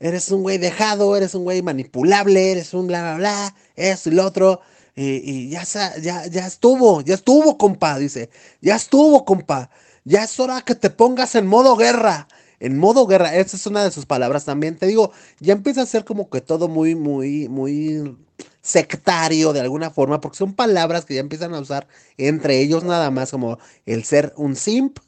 [0.00, 4.12] eres un güey dejado, eres un güey manipulable, eres un bla, bla, bla, eso y
[4.12, 4.60] lo otro.
[4.96, 5.64] Y, ya,
[6.00, 8.30] ya, ya estuvo, ya estuvo, compa, dice,
[8.60, 9.70] ya estuvo, compa.
[10.04, 12.28] ya es hora que te pongas en modo guerra.
[12.60, 14.76] En modo guerra, esa es una de sus palabras también.
[14.78, 18.16] Te digo, ya empieza a ser como que todo muy, muy, muy
[18.62, 21.86] sectario de alguna forma, porque son palabras que ya empiezan a usar
[22.16, 24.98] entre ellos nada más, como el ser un simp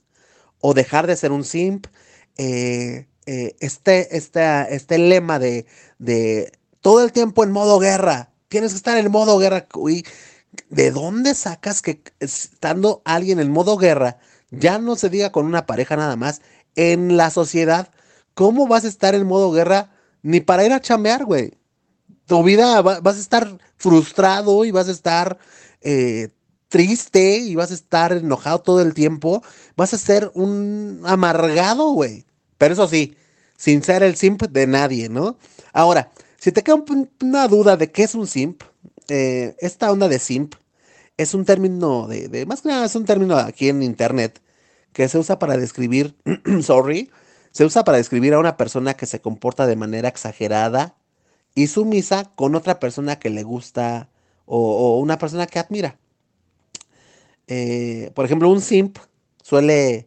[0.60, 1.86] o dejar de ser un simp.
[2.38, 5.66] Eh, eh, este, este, este lema de,
[5.98, 9.66] de todo el tiempo en modo guerra, tienes que estar en modo guerra.
[9.74, 10.04] Uy,
[10.70, 14.18] ¿De dónde sacas que estando alguien en modo guerra,
[14.50, 16.40] ya no se diga con una pareja nada más,
[16.76, 17.90] en la sociedad,
[18.34, 19.90] ¿cómo vas a estar en modo guerra
[20.22, 21.54] ni para ir a chambear, güey?
[22.26, 25.38] Tu vida vas a estar frustrado y vas a estar
[25.82, 26.30] eh,
[26.68, 29.42] triste y vas a estar enojado todo el tiempo.
[29.76, 32.26] Vas a ser un amargado, güey.
[32.58, 33.16] Pero eso sí,
[33.56, 35.38] sin ser el simp de nadie, ¿no?
[35.72, 36.10] Ahora,
[36.46, 36.84] si te queda
[37.22, 38.62] una duda de qué es un simp,
[39.08, 40.54] eh, esta onda de simp
[41.16, 44.40] es un término de, más que nada es un término aquí en internet
[44.92, 46.14] que se usa para describir,
[46.62, 47.10] sorry,
[47.50, 50.94] se usa para describir a una persona que se comporta de manera exagerada
[51.56, 54.08] y sumisa con otra persona que le gusta
[54.44, 55.98] o, una persona que admira.
[57.48, 58.98] Eh, por ejemplo, un simp
[59.42, 60.06] suele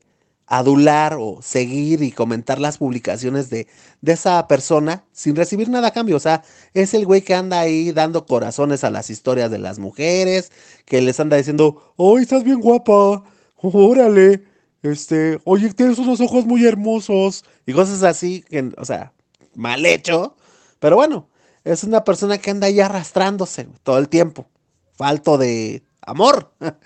[0.50, 3.68] adular o seguir y comentar las publicaciones de,
[4.02, 6.18] de, esa persona sin recibir nada a cambio.
[6.18, 6.43] O sea,
[6.74, 10.52] es el güey que anda ahí dando corazones a las historias de las mujeres,
[10.86, 13.24] que les anda diciendo, ¡ay, estás bien guapa!
[13.62, 14.43] ¡Órale!
[14.82, 19.14] Este, oye, tienes unos ojos muy hermosos y cosas así, que, o sea,
[19.54, 20.36] mal hecho.
[20.80, 21.30] Pero bueno,
[21.64, 24.47] es una persona que anda ahí arrastrándose todo el tiempo,
[24.93, 26.52] falto de amor.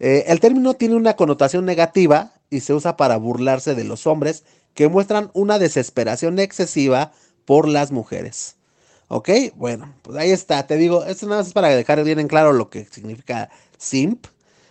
[0.00, 4.44] Eh, el término tiene una connotación negativa y se usa para burlarse de los hombres
[4.74, 7.12] que muestran una desesperación excesiva
[7.44, 8.56] por las mujeres.
[9.08, 9.30] ¿Ok?
[9.56, 10.66] Bueno, pues ahí está.
[10.66, 14.26] Te digo, esto nada más es para dejar bien en claro lo que significa simp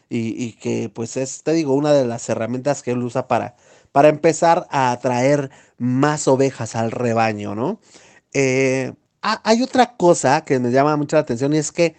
[0.10, 3.56] y, que pues es, te digo, una de las herramientas que él usa para,
[3.92, 7.80] para empezar a atraer más ovejas al rebaño, ¿no?
[8.34, 11.96] Eh, hay otra cosa que me llama mucho la atención y es que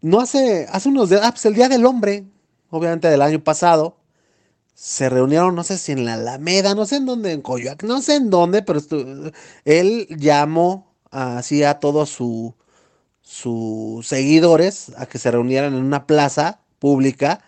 [0.00, 2.24] no hace, hace unos días, ah, pues el Día del Hombre,
[2.70, 3.96] obviamente del año pasado,
[4.82, 8.00] se reunieron, no sé si en la Alameda, no sé en dónde, en Coyoacán, no
[8.00, 8.80] sé en dónde, pero
[9.66, 12.08] él llamó así a todos
[13.22, 17.42] sus seguidores a que se reunieran en una plaza pública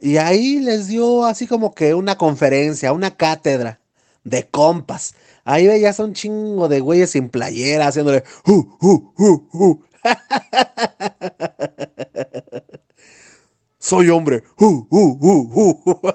[0.00, 3.78] y ahí les dio así como que una conferencia, una cátedra
[4.24, 5.14] de compas.
[5.44, 9.12] Ahí veías a un chingo de güeyes sin playera haciéndole uh, uh,
[9.52, 9.84] uh,
[13.82, 14.44] soy hombre.
[14.58, 16.12] Uh, uh, uh,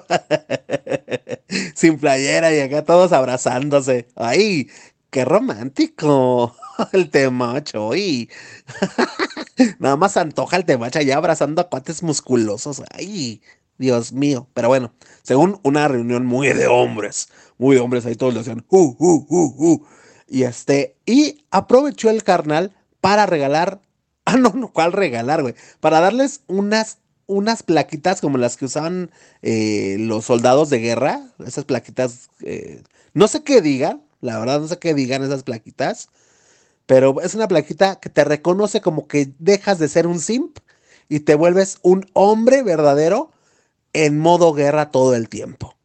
[1.74, 4.08] Sin playera y acá todos abrazándose.
[4.16, 4.68] ¡Ay!
[5.10, 6.56] ¡Qué romántico!
[6.92, 7.92] El temacho.
[7.92, 8.30] ¡Ay!
[9.78, 12.82] Nada más antoja el temacho allá abrazando a cuates musculosos.
[12.90, 13.42] ¡Ay!
[13.76, 14.48] Dios mío.
[14.54, 14.92] Pero bueno,
[15.22, 17.28] según una reunión muy de hombres.
[17.58, 18.64] Muy de hombres, ahí todos le decían.
[18.70, 19.86] ¡Uh, uh, uh, uh!
[20.26, 20.96] Y este.
[21.04, 23.82] Y aprovechó el carnal para regalar.
[24.30, 25.54] Ah, no, no, ¿cuál regalar, güey?
[25.80, 26.98] Para darles unas
[27.28, 29.10] unas plaquitas como las que usaban
[29.42, 32.82] eh, los soldados de guerra, esas plaquitas, eh,
[33.14, 36.08] no sé qué digan, la verdad no sé qué digan esas plaquitas,
[36.86, 40.58] pero es una plaquita que te reconoce como que dejas de ser un simp
[41.08, 43.30] y te vuelves un hombre verdadero
[43.92, 45.76] en modo guerra todo el tiempo.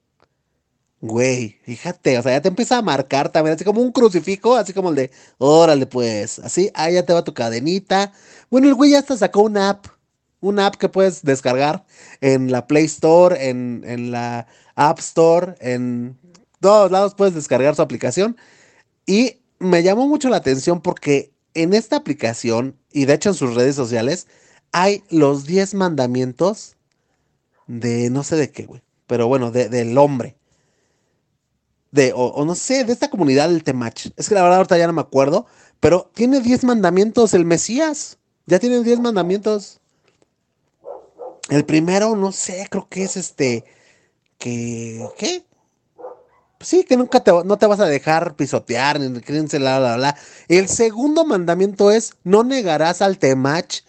[1.01, 4.71] Güey, fíjate, o sea, ya te empieza a marcar también, así como un crucifijo, así
[4.73, 8.13] como el de, órale pues, así, ahí ya te va tu cadenita.
[8.49, 9.87] Bueno, el güey ya hasta sacó una app
[10.43, 11.85] una app que puedes descargar
[12.21, 16.17] en la Play Store, en, la App Store, en
[16.59, 18.37] todos lados puedes descargar su aplicación.
[19.05, 23.55] Y me llamó mucho la atención porque en esta aplicación, y de hecho en sus
[23.55, 24.27] redes sociales,
[24.73, 26.75] hay los 10 mandamientos
[27.67, 28.81] de no sé de qué, güey.
[29.07, 30.35] Pero bueno, del hombre.
[31.91, 34.07] De, o, no sé, de esta comunidad del Temach.
[34.17, 35.45] Es que la verdad ahorita ya no me acuerdo.
[35.79, 38.17] Pero tiene 10 mandamientos el Mesías.
[38.45, 39.79] Ya tiene 10 mandamientos.
[41.49, 43.65] El primero, no sé, creo que es este,
[44.37, 45.45] que, ¿qué?
[46.57, 49.97] Pues sí, que nunca te, no te vas a dejar pisotear, ni créense, la, bla,
[49.97, 50.15] bla.
[50.47, 53.81] El segundo mandamiento es, no negarás al temach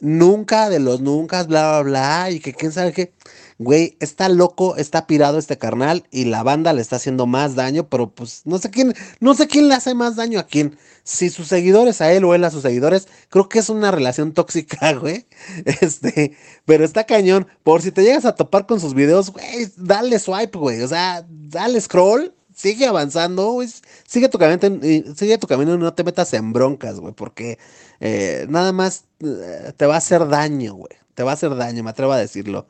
[0.00, 3.12] nunca de los nunca, bla, bla, bla, y que quién sabe qué.
[3.58, 7.88] Güey, está loco, está pirado este carnal y la banda le está haciendo más daño,
[7.88, 10.78] pero pues no sé quién, no sé quién le hace más daño a quién.
[11.02, 14.32] Si sus seguidores a él o él a sus seguidores, creo que es una relación
[14.32, 15.26] tóxica, güey.
[15.64, 16.36] Este,
[16.66, 17.48] pero está cañón.
[17.64, 20.82] Por si te llegas a topar con sus videos, güey, dale swipe, güey.
[20.82, 23.60] O sea, dale scroll sigue avanzando.
[24.06, 24.80] Sigue tu camino,
[25.14, 27.58] sigue tu camino y no te metas en broncas, güey, porque
[28.00, 30.92] eh, nada más eh, te va a hacer daño, güey.
[31.14, 32.66] Te va a hacer daño, me atrevo a decirlo.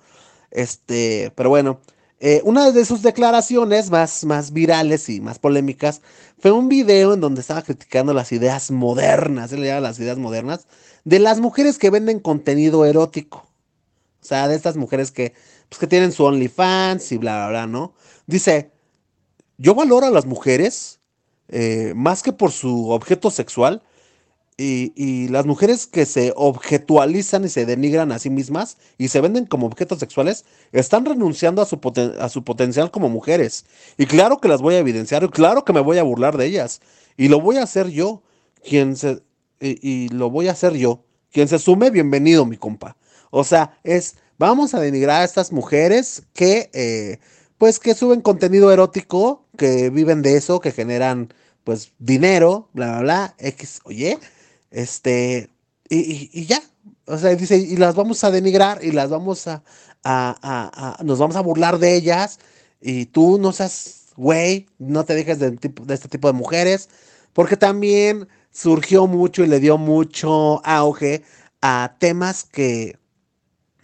[0.50, 1.80] Este, pero bueno,
[2.20, 6.00] eh, una de sus declaraciones más, más virales y más polémicas
[6.38, 10.18] fue un video en donde estaba criticando las ideas modernas, él le llama las ideas
[10.18, 10.66] modernas,
[11.04, 13.48] de las mujeres que venden contenido erótico.
[14.20, 15.32] O sea, de estas mujeres que,
[15.68, 17.94] pues, que tienen su OnlyFans y bla, bla, bla, ¿no?
[18.26, 18.72] Dice,
[19.56, 20.98] yo valoro a las mujeres
[21.48, 23.82] eh, más que por su objeto sexual,
[24.60, 29.46] y, las mujeres que se objetualizan y se denigran a sí mismas y se venden
[29.46, 31.78] como objetos sexuales están renunciando a su,
[32.18, 33.66] a su potencial como mujeres.
[33.96, 36.46] Y claro que las voy a evidenciar, y claro que me voy a burlar de
[36.46, 36.80] ellas.
[37.16, 38.22] Y lo voy a hacer yo,
[38.68, 39.22] quien se...
[39.60, 41.04] Y, lo voy a hacer yo.
[41.30, 42.96] Quien se sume, bienvenido, mi compa.
[43.30, 44.16] O sea, es...
[44.38, 46.70] Vamos a denigrar a estas mujeres que...
[46.72, 47.18] Eh,
[47.58, 51.34] pues que suben contenido erótico, que viven de eso, que generan
[51.64, 54.18] pues dinero, bla, bla, bla, X, oye,
[54.70, 55.50] este,
[55.88, 56.62] y, ya.
[57.06, 59.62] O sea, dice, y las vamos a denigrar y las vamos a,
[60.04, 62.38] a, nos vamos a burlar de ellas.
[62.80, 66.88] Y tú no seas güey, no te dejes de, de este tipo de mujeres.
[67.32, 71.22] Porque también surgió mucho y le dio mucho auge
[71.62, 72.98] a temas que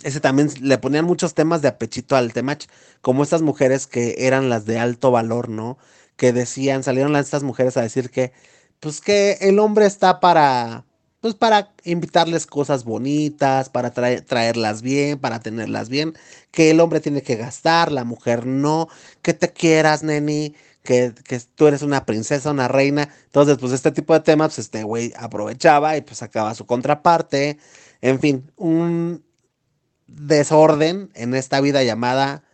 [0.05, 2.67] ese también le ponían muchos temas de apechito al temach,
[3.01, 5.79] como estas mujeres que eran las de alto valor, ¿no?
[6.17, 8.33] Que decían, salieron estas mujeres a decir que
[8.81, 10.85] pues que el hombre está para,
[11.21, 16.15] pues para invitarles cosas bonitas, para traerlas bien, para tenerlas bien,
[16.51, 18.89] que el hombre tiene que gastar, la mujer no,
[19.23, 23.09] que te quieras, neni, que, que tú eres una princesa, una reina.
[23.27, 27.59] Entonces, pues este tipo de temas, pues este güey aprovechaba y pues sacaba su contraparte.
[28.03, 29.25] En fin, un
[30.07, 32.45] desorden en esta vida llamada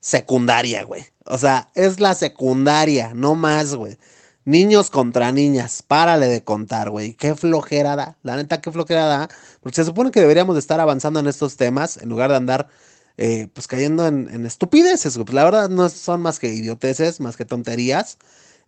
[0.00, 1.04] secundaria, güey.
[1.24, 3.98] O sea, es la secundaria, no más, güey.
[4.44, 7.14] Niños contra niñas, párale de contar, güey.
[7.14, 8.16] Qué flojera da.
[8.22, 9.28] La neta, qué flojera da.
[9.60, 12.68] Porque se supone que deberíamos de estar avanzando en estos temas en lugar de andar,
[13.18, 15.18] eh, pues cayendo en, estupideces.
[15.18, 18.16] Pues la verdad no son más que idioteces, más que tonterías.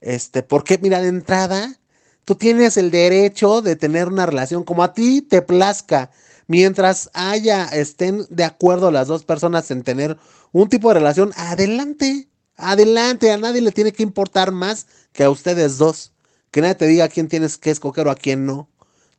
[0.03, 1.79] Este, porque mira, de entrada,
[2.25, 6.11] tú tienes el derecho de tener una relación como a ti te plazca.
[6.49, 10.19] Mientras haya, estén de acuerdo las dos personas en tener
[10.53, 12.29] un tipo de relación, adelante.
[12.63, 16.13] Adelante, a nadie le tiene que importar más que a ustedes dos.
[16.53, 18.69] Que nadie te diga a quién tienes que escoger o a quién no.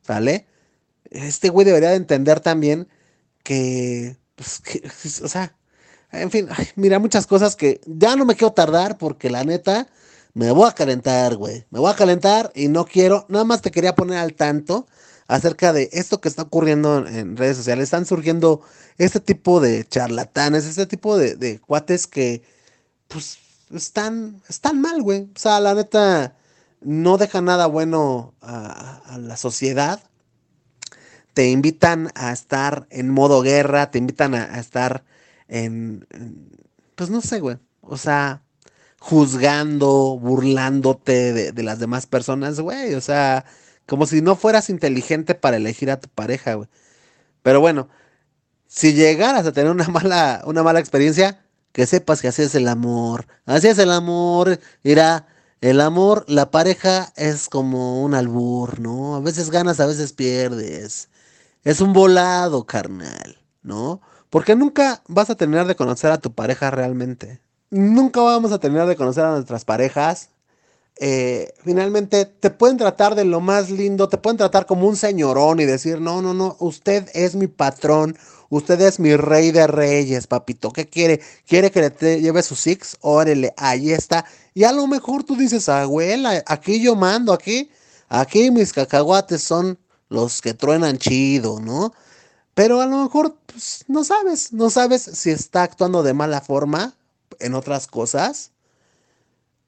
[0.02, 0.46] ¿Sale?
[1.10, 2.88] Este güey debería de entender también
[3.42, 5.54] que, pues, o sea,
[6.10, 9.88] en fin, mira, muchas cosas que ya no me quiero tardar porque la neta
[10.32, 11.66] me voy a calentar, güey.
[11.70, 14.86] Me voy a calentar y no quiero, nada más te quería poner al tanto
[15.28, 17.84] acerca de esto que está ocurriendo en redes sociales.
[17.84, 18.62] Están surgiendo
[18.96, 22.42] este tipo de charlatanes, este tipo de cuates que
[23.14, 23.38] pues
[23.72, 25.30] están, están mal, güey.
[25.34, 26.34] O sea, la neta,
[26.80, 30.00] no deja nada bueno a, la sociedad.
[31.32, 35.04] Te invitan a estar en modo guerra, te invitan a, estar
[35.46, 36.06] en,
[36.96, 37.58] pues no sé, güey.
[37.82, 38.42] O sea,
[38.98, 42.94] juzgando, burlándote de, de, las demás personas, güey.
[42.94, 43.44] O sea,
[43.86, 46.68] como si no fueras inteligente para elegir a tu pareja, güey.
[47.42, 47.88] Pero bueno,
[48.66, 51.43] si llegaras a tener una mala, una mala experiencia,
[51.74, 53.26] que sepas que así es el amor.
[53.46, 54.60] Así es el amor.
[54.84, 55.26] Mira,
[55.60, 59.16] el amor, la pareja es como un albur, ¿no?
[59.16, 61.08] A veces ganas, a veces pierdes.
[61.64, 64.00] Es un volado, carnal, ¿no?
[64.30, 67.40] Porque nunca vas a terminar de conocer a tu pareja realmente.
[67.70, 70.30] Nunca vamos a terminar de conocer a nuestras parejas.
[71.00, 75.58] Eh, finalmente te pueden tratar de lo más lindo, te pueden tratar como un señorón
[75.58, 78.16] y decir, no, no, no, usted es mi patrón,
[78.54, 80.70] Usted es mi rey de reyes, papito.
[80.70, 81.20] ¿Qué quiere?
[81.44, 82.96] ¿Quiere que le lleve su six?
[83.00, 84.24] Órale, ahí está.
[84.54, 87.68] Y a lo mejor tú dices, abuela, aquí yo mando, aquí,
[88.08, 89.76] aquí mis cacahuates son
[90.08, 91.92] los que truenan chido, ¿no?
[92.54, 96.94] Pero a lo mejor pues, no sabes, no sabes si está actuando de mala forma
[97.40, 98.52] en otras cosas.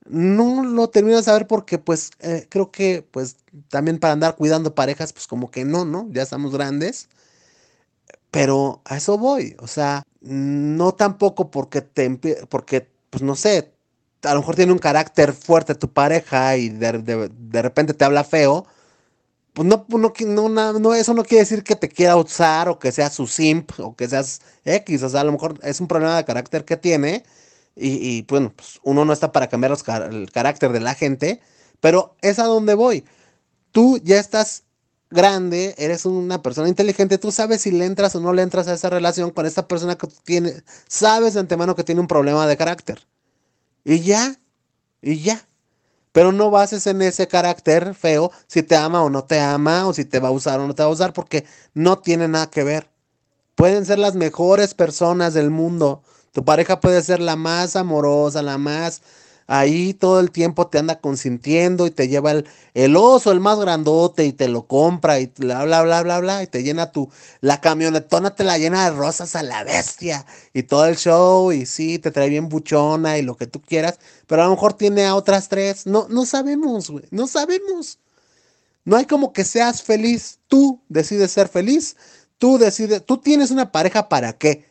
[0.09, 4.77] No lo termino de saber porque pues eh, creo que pues también para andar cuidando
[4.77, 6.07] parejas pues como que no, ¿no?
[6.13, 7.09] Ya estamos grandes.
[8.37, 12.11] Pero a eso voy, o sea, no tampoco porque te
[12.51, 13.73] porque pues no sé,
[14.23, 17.31] a lo mejor tiene un carácter fuerte tu pareja y de,
[17.63, 18.67] repente te habla feo,
[19.55, 23.15] pues no, no, no, eso no quiere decir que te quiera usar o que seas
[23.15, 26.27] su simp o que seas X, o sea, a lo mejor es un problema de
[26.27, 27.25] carácter que tiene
[27.75, 29.73] y, bueno, pues uno no está para cambiar
[30.11, 31.41] el carácter de la gente,
[31.81, 33.05] pero es a donde voy.
[33.73, 34.66] Tú ya estás
[35.11, 38.75] grande, eres una persona inteligente, tú sabes si le entras o no le entras a
[38.75, 42.57] esa relación con esta persona que tiene, sabes de antemano que tiene un problema de
[42.57, 43.07] carácter.
[43.85, 44.37] Y ya,
[45.03, 45.47] y ya.
[46.13, 49.93] Pero no bases en ese carácter feo si te ama o no te ama, o
[49.93, 51.45] si te va a usar o no te va a usar, porque
[51.75, 52.89] no tiene nada que ver.
[53.55, 56.03] Pueden ser las mejores personas del mundo,
[56.33, 59.03] Tu pareja puede ser la más amorosa, la más
[59.47, 63.59] ahí todo el tiempo te anda consintiendo y te lleva el, el, oso, el más
[63.59, 67.11] grandote, y te lo compra y bla, bla, bla, bla, bla, y te llena tu,
[67.41, 71.67] la camionetona te la llena de rosas a la bestia, y todo el show, y
[71.67, 75.07] sí, te trae bien buchona y lo que tú quieras, pero a lo mejor tiene
[75.07, 77.99] a otras tres, no, no sabemos, güey, no sabemos.
[78.87, 81.97] No hay como que seas feliz, tú decides ser feliz,
[82.39, 84.71] tú decides, tú tienes una pareja para qué?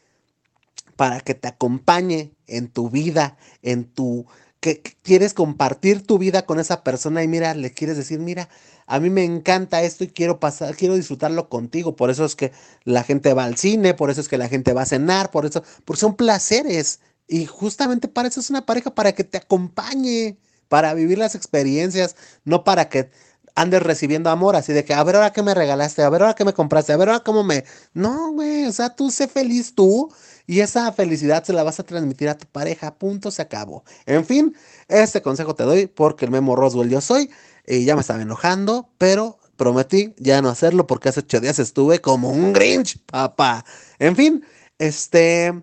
[0.96, 4.26] Para que te acompañe en tu vida, en tu
[4.60, 8.50] que quieres compartir tu vida con esa persona y mira, le quieres decir, mira,
[8.88, 11.96] a mí me encanta esto y quiero pasar, quiero disfrutarlo contigo.
[11.96, 12.52] Por eso es que
[12.84, 15.46] la gente va al cine, por eso es que la gente va a cenar, por
[15.46, 17.00] eso, porque son placeres.
[17.28, 20.38] Y justamente para eso es una pareja, para que te acompañe,
[20.68, 23.10] para vivir las experiencias, no para que
[23.56, 26.36] andes recibiendo amor, así de que, a ver ahora que me regalaste, a ver ahora
[26.36, 27.64] que me compraste, a ver ahora cómo me...
[27.94, 30.12] No, güey, o sea, tú sé feliz tú
[30.48, 33.84] y esa felicidad se la vas a transmitir a tu pareja, punto, se acabó.
[34.06, 34.56] En fin,
[34.88, 37.30] este consejo te doy porque el Memo Roswell yo soy
[37.66, 42.00] y ya me estaba enojando, pero prometí ya no hacerlo porque hace ocho días estuve
[42.00, 43.66] como un Grinch, papá.
[44.00, 44.46] En fin,
[44.80, 45.54] este...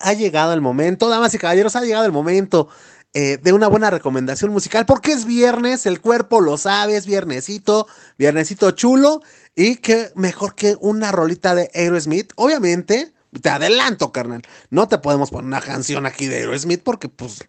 [0.00, 2.68] Ha llegado el momento, damas y caballeros, ha llegado el momento
[3.14, 7.86] eh, de una buena recomendación musical, porque es viernes, el cuerpo lo sabe, es viernesito,
[8.18, 9.22] viernesito chulo,
[9.54, 15.30] y que mejor que una rolita de Aerosmith, obviamente, te adelanto, carnal, no te podemos
[15.30, 17.44] poner una canción aquí de Aerosmith porque pues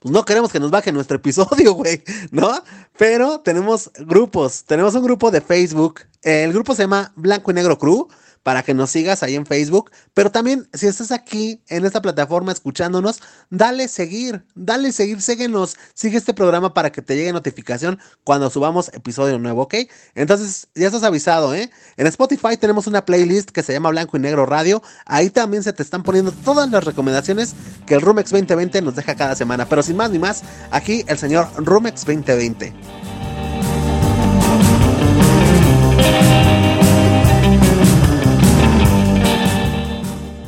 [0.00, 2.62] pues no queremos que nos baje nuestro episodio, güey, ¿no?
[2.98, 7.78] Pero tenemos grupos, tenemos un grupo de Facebook, el grupo se llama Blanco y Negro
[7.78, 8.08] Crew,
[8.46, 9.90] para que nos sigas ahí en Facebook.
[10.14, 13.20] Pero también, si estás aquí en esta plataforma escuchándonos,
[13.50, 18.92] dale seguir, dale seguir, síguenos, sigue este programa para que te llegue notificación cuando subamos
[18.94, 19.74] episodio nuevo, ¿ok?
[20.14, 21.72] Entonces, ya estás avisado, ¿eh?
[21.96, 24.80] En Spotify tenemos una playlist que se llama Blanco y Negro Radio.
[25.06, 27.52] Ahí también se te están poniendo todas las recomendaciones
[27.84, 29.68] que el Rumex 2020 nos deja cada semana.
[29.68, 33.15] Pero sin más ni más, aquí el señor Rumex 2020.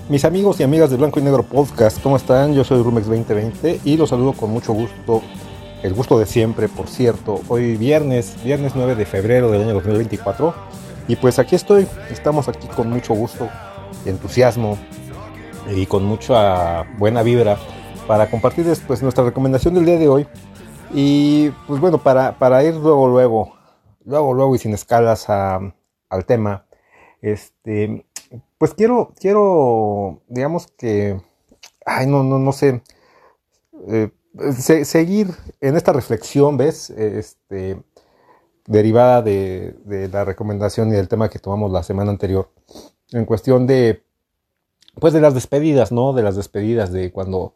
[0.09, 2.55] Mis amigos y amigas de Blanco y Negro Podcast, ¿cómo están?
[2.55, 5.21] Yo soy Rumex 2020 y los saludo con mucho gusto,
[5.83, 7.43] el gusto de siempre, por cierto.
[7.49, 10.55] Hoy viernes, viernes 9 de febrero del año 2024
[11.09, 13.51] y pues aquí estoy, estamos aquí con mucho gusto
[14.07, 14.79] entusiasmo
[15.77, 17.59] y con mucha buena vibra
[18.07, 20.27] para compartirles pues nuestra recomendación del día de hoy
[20.95, 23.59] y pues bueno, para, para ir luego, luego,
[24.07, 26.65] luego, luego y sin escalas al tema,
[27.21, 28.07] este,
[28.59, 31.21] pues quiero, quiero, digamos que,
[31.87, 32.83] ay, no, no, no sé,
[33.89, 34.11] eh,
[34.85, 35.29] seguir
[35.61, 36.91] en esta reflexión, ¿ves?
[36.91, 37.83] Este,
[38.67, 42.51] derivada de, de, la recomendación y del tema que tomamos la semana anterior,
[43.13, 44.03] en cuestión de,
[45.01, 46.13] pues de las despedidas, ¿no?
[46.13, 47.55] De las despedidas de cuando,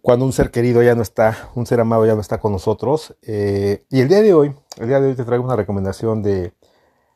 [0.00, 3.16] cuando un ser querido ya no está, un ser amado ya no está con nosotros.
[3.22, 6.52] Eh, y el día de hoy, el día de hoy te traigo una recomendación de,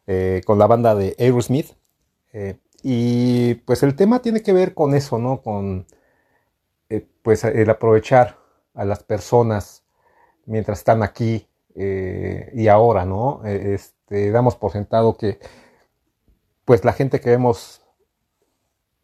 [0.07, 1.73] eh, con la banda de Aerosmith.
[2.33, 2.59] Eh,
[2.89, 5.43] y pues el tema tiene que ver con eso, ¿no?
[5.43, 5.87] Con
[6.89, 8.39] eh, pues el aprovechar
[8.75, 9.83] a las personas
[10.45, 13.45] mientras están aquí eh, y ahora, ¿no?
[13.45, 15.41] E, este, damos por sentado que
[16.65, 17.83] pues la gente que vemos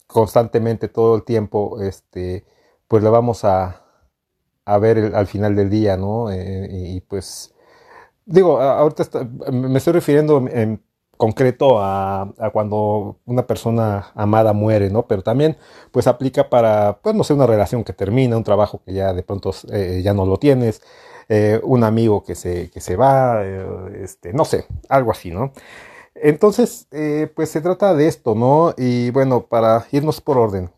[0.07, 2.45] constantemente todo el tiempo, este,
[2.87, 3.85] pues la vamos a,
[4.65, 6.31] a ver al final del día, ¿no?
[6.31, 7.53] Eh, y, pues
[8.27, 10.81] digo, ahorita me estoy refiriendo en
[11.17, 15.07] concreto a, cuando una persona amada muere, ¿no?
[15.07, 15.57] Pero también,
[15.91, 19.23] pues aplica para, pues no sé, una relación que termina, un trabajo que ya de
[19.23, 20.83] pronto eh, ya no lo tienes,
[21.29, 25.53] eh, un amigo que se, que se va, eh, este, no sé, algo así, ¿no?
[26.15, 26.89] Entonces,
[27.35, 28.75] pues se trata de esto, ¿no?
[28.77, 30.71] Y bueno, para irnos por orden,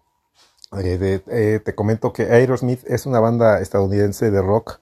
[0.70, 4.78] te comento que Aerosmith es una banda estadounidense de rock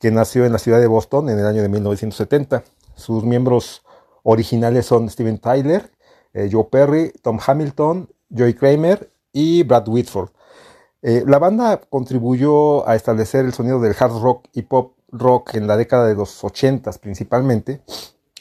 [0.00, 2.64] que nació en la ciudad de Boston en el año de 1970.
[2.96, 3.83] Sus miembros
[4.24, 5.90] originales son Steven Tyler,
[6.32, 10.30] eh, Joe Perry, Tom Hamilton, Joey Kramer y Brad Whitford.
[11.02, 15.66] Eh, la banda contribuyó a establecer el sonido del hard rock y pop rock en
[15.66, 17.82] la década de los 80 principalmente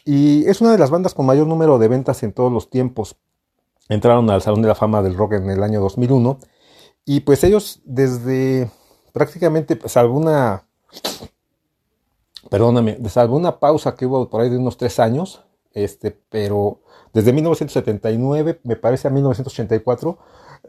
[0.05, 3.15] y es una de las bandas con mayor número de ventas en todos los tiempos.
[3.89, 6.39] Entraron al Salón de la Fama del Rock en el año 2001
[7.05, 8.71] y pues ellos desde
[9.11, 10.65] prácticamente salvo una
[12.49, 12.97] perdóname,
[13.59, 15.43] pausa que hubo por ahí de unos tres años,
[15.73, 16.81] este, pero
[17.13, 20.17] desde 1979, me parece a 1984,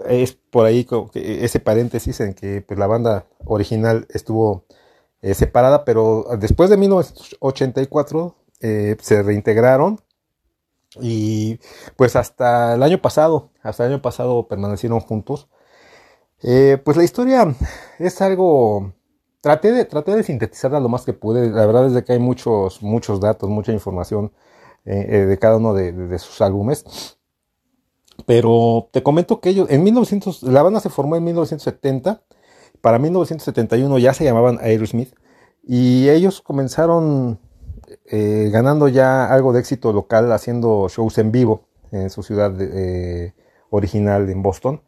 [0.07, 4.65] es por ahí ese paréntesis en que pues, la banda original estuvo
[5.23, 10.01] eh, separada, pero después de 1984 eh, se reintegraron
[11.01, 11.59] y
[11.97, 15.49] pues hasta el año pasado, hasta el año pasado permanecieron juntos.
[16.43, 17.55] Eh, pues la historia
[17.99, 18.93] es algo...
[19.41, 21.51] Traté de, traté de sintetizarla lo más que pude.
[21.51, 24.33] La verdad es que hay muchos, muchos datos, mucha información
[24.85, 27.19] eh, eh, de cada uno de, sus álbumes.
[28.27, 32.23] Pero te comento que ellos, en 1900, la banda se formó en 1970.
[32.81, 35.15] Para 1971 ya se llamaban Aerosmith.
[35.63, 37.41] Y ellos comenzaron
[38.11, 42.53] ganando ya algo de éxito local haciendo shows en vivo en su ciudad
[43.71, 44.83] original en Boston.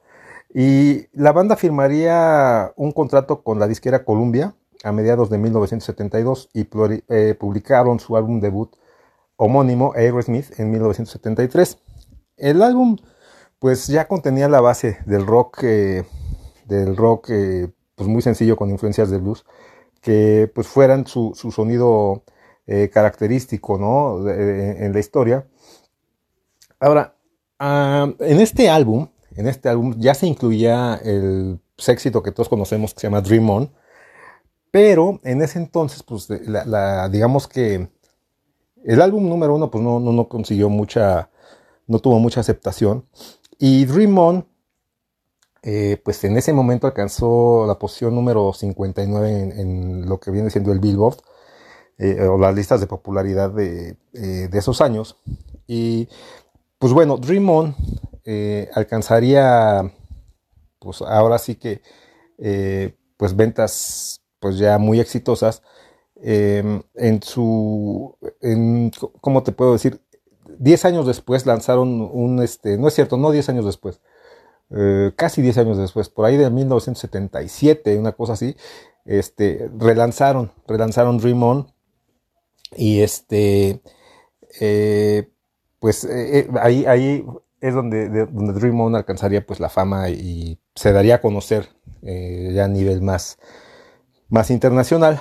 [0.52, 4.54] Y la banda firmaría un contrato con la disquera Columbia
[4.84, 6.66] a mediados de 1972 y
[7.08, 8.74] eh, publicaron su álbum debut
[9.36, 11.78] homónimo Aerosmith en 1973.
[12.36, 12.96] El álbum
[13.58, 16.04] pues ya contenía la base del rock, eh,
[16.66, 19.44] del rock eh, pues muy sencillo con influencias de blues,
[20.00, 22.24] que pues fueran su, sonido
[22.92, 24.28] característico ¿no?
[24.28, 25.46] en la historia.
[26.80, 27.14] Ahora,
[27.60, 32.94] ah, en este álbum en este álbum ya se incluía el éxito que todos conocemos
[32.94, 33.70] que se llama Dream On,
[34.70, 37.88] pero en ese entonces, pues, la, digamos que
[38.86, 41.28] el álbum número uno, pues no, no, consiguió mucha,
[41.88, 43.04] no tuvo mucha aceptación.
[43.58, 44.46] Y Dream On,
[45.62, 50.70] eh, pues en ese momento alcanzó la posición número 59 en, lo que viene siendo
[50.70, 51.16] el Billboard,
[51.98, 55.16] eh, o las listas de popularidad de, eh, de, esos años.
[55.66, 56.08] Y
[56.78, 57.76] pues bueno, Dream On
[58.72, 59.92] alcanzaría,
[60.78, 61.82] pues ahora sí que,
[63.16, 65.62] pues ventas, pues ya muy exitosas.
[66.22, 68.16] Em, en su,
[69.20, 70.00] ¿cómo te puedo decir?
[70.58, 74.00] 10 años después lanzaron un, este, no es cierto, no 10 años después,
[74.70, 78.56] eh, casi 10 años después, por ahí de 1977, una cosa así,
[79.04, 81.72] este, relanzaron, relanzaron Dream On
[82.76, 83.82] y este,
[85.78, 86.08] pues
[86.60, 87.26] ahí, ahí
[87.60, 91.68] es donde, donde Dream On alcanzaría pues la fama y se daría a conocer
[92.02, 93.38] eh, ya a nivel más,
[94.28, 95.20] más internacional,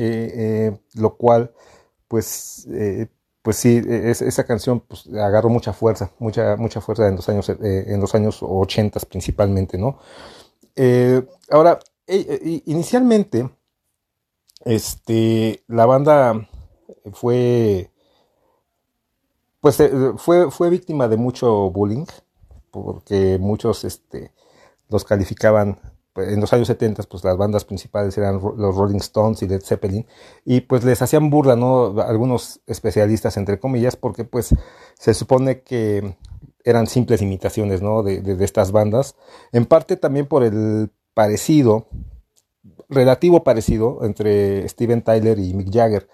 [0.00, 1.52] eh, eh, lo cual
[2.08, 2.66] pues,
[3.42, 8.00] pues sí, esa canción pues, agarró mucha fuerza, mucha, mucha fuerza en los años, en
[8.00, 9.98] los años 80 principalmente, ¿no?
[11.50, 13.48] ahora, inicialmente,
[14.64, 16.48] este, la banda
[17.12, 17.90] fue
[19.60, 22.06] pues eh, fue, fue víctima de mucho bullying,
[22.70, 24.32] porque muchos este,
[24.88, 25.78] los calificaban,
[26.16, 30.06] en los años 70, pues las bandas principales eran los Rolling Stones y Led Zeppelin,
[30.44, 32.00] y pues les hacían burla, ¿no?
[32.00, 34.54] Algunos especialistas, entre comillas, porque pues
[34.98, 36.16] se supone que
[36.64, 38.02] eran simples imitaciones, ¿no?
[38.02, 39.16] De, de estas bandas,
[39.52, 41.86] en parte también por el parecido,
[42.88, 46.08] relativo parecido entre Steven Tyler y Mick Jagger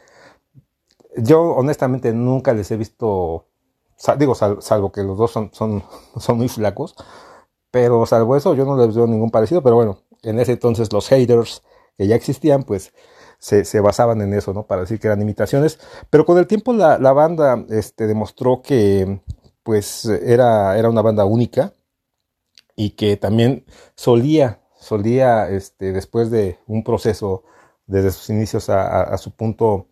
[1.17, 3.47] yo honestamente nunca les he visto,
[4.19, 5.83] digo, salvo que los dos son, son,
[6.17, 6.95] son muy flacos,
[7.71, 11.09] pero salvo eso yo no les veo ningún parecido, pero bueno, en ese entonces los
[11.09, 11.63] haters
[11.97, 12.93] que ya existían, pues
[13.39, 14.67] se, se, basaban en eso, ¿no?
[14.67, 15.79] Para decir que eran imitaciones.
[16.11, 19.21] Pero con el tiempo la, la banda este, demostró que
[19.63, 21.73] pues era, era una banda única
[22.77, 23.65] y que también
[23.95, 27.45] solía, solía, este, después de un proceso
[27.87, 29.89] desde sus inicios a, a su punto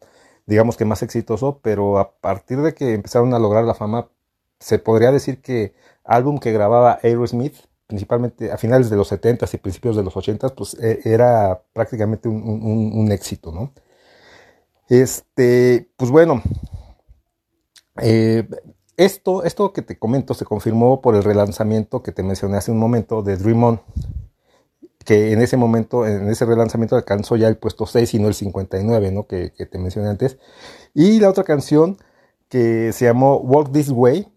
[0.47, 4.11] digamos que más exitoso, pero a partir de que empezaron a lograr la fama,
[4.65, 5.75] se podría decir que
[6.05, 7.55] álbum que grababa Aerosmith,
[7.87, 12.31] principalmente a finales de los 70s y principios de los 80s, pues e, era prácticamente
[12.31, 13.75] un, éxito, ¿no?
[14.89, 16.43] Este, pues bueno,
[18.01, 18.49] eh,
[18.97, 22.79] esto, esto que te comento se confirmó por el relanzamiento que te mencioné hace un
[22.79, 23.81] momento de Dream On,
[25.05, 28.35] que en ese momento, en ese relanzamiento alcanzó ya el puesto 6 y no el
[28.35, 29.27] 59, ¿no?
[29.27, 30.39] Que, te mencioné antes.
[30.95, 31.99] Y la otra canción
[32.55, 34.29] que se llamó Walk This Way.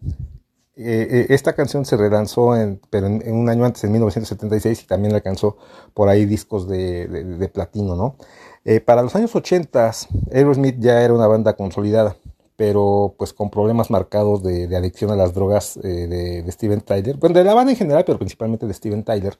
[0.74, 2.52] Eh, eh, esta canción se relanzó
[2.90, 5.56] pero en, un año antes, en 1976, y también alcanzó
[5.94, 8.16] por ahí discos de, platino, ¿no?
[8.64, 9.92] Eh, para los años 80,
[10.32, 12.16] Aerosmith ya era una banda consolidada,
[12.56, 17.44] pero pues con problemas marcados de, adicción a las drogas de, Steven Tyler, bueno, de
[17.44, 19.38] la banda en general, pero principalmente de Steven Tyler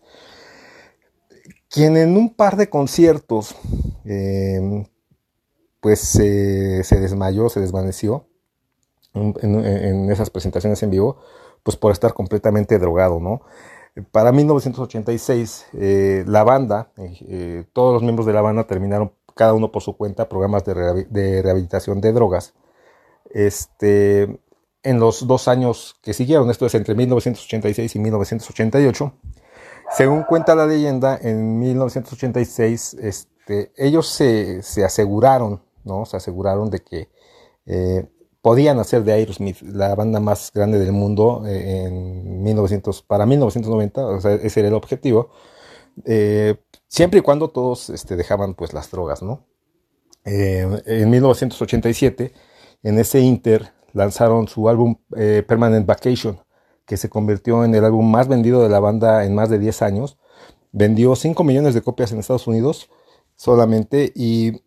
[1.68, 3.56] quien en un par de conciertos
[5.80, 8.28] pues se desmayó, se desvaneció
[9.20, 11.18] en, esas presentaciones en vivo,
[11.62, 13.42] pues por estar completamente drogado, ¿no?
[14.12, 19.72] Para 1986, eh, la banda, eh, todos los miembros de la banda terminaron cada uno
[19.72, 22.54] por su cuenta programas de, de rehabilitación de drogas.
[23.30, 24.40] Este,
[24.82, 29.12] en los dos años que siguieron, esto es entre 1986 y 1988,
[29.90, 36.04] según cuenta la leyenda, en 1986 este, ellos se, se aseguraron, ¿no?
[36.04, 37.08] Se aseguraron de que
[37.66, 38.06] eh,
[38.42, 44.06] podían hacer de Aerosmith la banda más grande del mundo eh, en 1900, para 1990,
[44.06, 45.30] o sea, ese era el objetivo.
[46.04, 46.56] eh,
[46.88, 49.46] siempre y cuando todos este, dejaban pues las drogas, ¿no?
[50.24, 52.32] Eh, en 1987,
[52.82, 56.40] en ese inter, lanzaron su álbum eh, Permanent Vacation,
[56.86, 59.82] que se convirtió en el álbum más vendido de la banda en más de 10
[59.82, 60.18] años.
[60.72, 62.90] Vendió 5 millones de copias en Estados Unidos
[63.36, 64.62] solamente y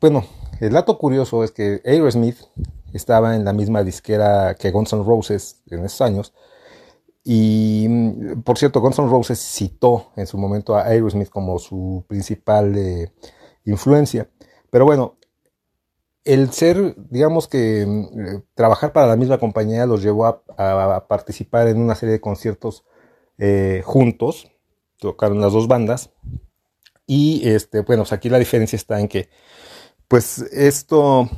[0.00, 0.24] bueno,
[0.60, 2.38] el dato curioso es que Aerosmith
[2.92, 6.32] estaba en la misma disquera que Guns N' Roses en esos años.
[7.24, 12.04] Y mm, por cierto, Guns N' Roses citó en su momento a Aerosmith como su
[12.08, 13.12] principal eh,
[13.64, 14.30] influencia.
[14.70, 15.16] Pero bueno,
[16.24, 21.78] el ser, digamos que mm, trabajar para la misma compañía los llevó a, participar en
[21.80, 22.84] una serie de conciertos
[23.38, 24.50] eh, juntos.
[24.98, 26.10] Tocaron las dos bandas.
[27.06, 29.28] Y este, bueno, pues aquí la diferencia está en que,
[30.08, 31.28] pues esto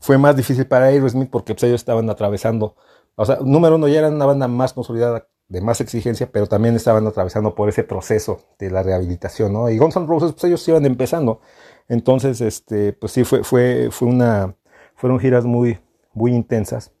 [0.00, 2.76] fue más difícil para Aerosmith porque pues, ellos estaban atravesando,
[3.16, 6.76] o sea, número uno, ya eran una banda más consolidada, de más exigencia, pero también
[6.76, 9.70] estaban atravesando por ese proceso de la rehabilitación, ¿no?
[9.70, 11.40] Y Guns N' Roses, pues ellos iban empezando.
[11.88, 14.56] Entonces, este, pues sí, fue, fue, fue una,
[14.94, 15.78] fueron giras muy,
[16.12, 16.92] muy intensas.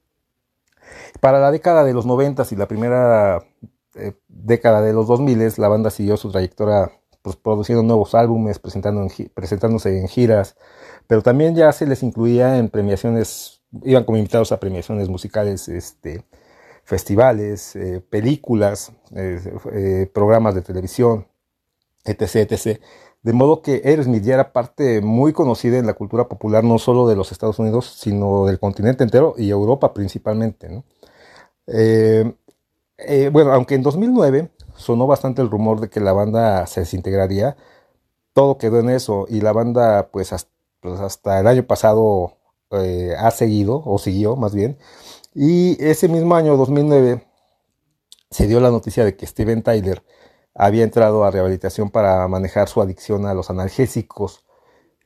[1.20, 3.44] Para la década de los 90 y la primera
[3.94, 6.90] eh, década de los 2000, la banda siguió su trayectoria
[7.34, 10.56] pues, produciendo nuevos álbumes, presentándose en giras,
[11.06, 16.24] pero también ya se les incluía en premiaciones, iban como invitados a premiaciones musicales, este,
[16.88, 19.38] festivales, eh, películas, eh,
[19.72, 21.26] eh, programas de televisión,
[22.04, 22.80] etc..
[23.22, 27.06] De modo que Aerosmith ya era parte muy conocida en la cultura popular, no solo
[27.06, 30.82] de los Estados Unidos, sino del continente entero y Europa principalmente.
[33.32, 37.56] bueno, aunque en 2009 sonó bastante el rumor de que la banda se desintegraría,
[38.32, 40.50] todo quedó en eso y la banda pues hasta
[40.80, 42.38] pues el año pasado
[42.70, 44.78] eh, ha seguido, o siguió más bien.
[45.34, 47.26] Y ese mismo año, 2009,
[48.30, 50.02] se dio la noticia de que Steven Tyler
[50.54, 54.44] había entrado a rehabilitación para manejar su adicción a los analgésicos.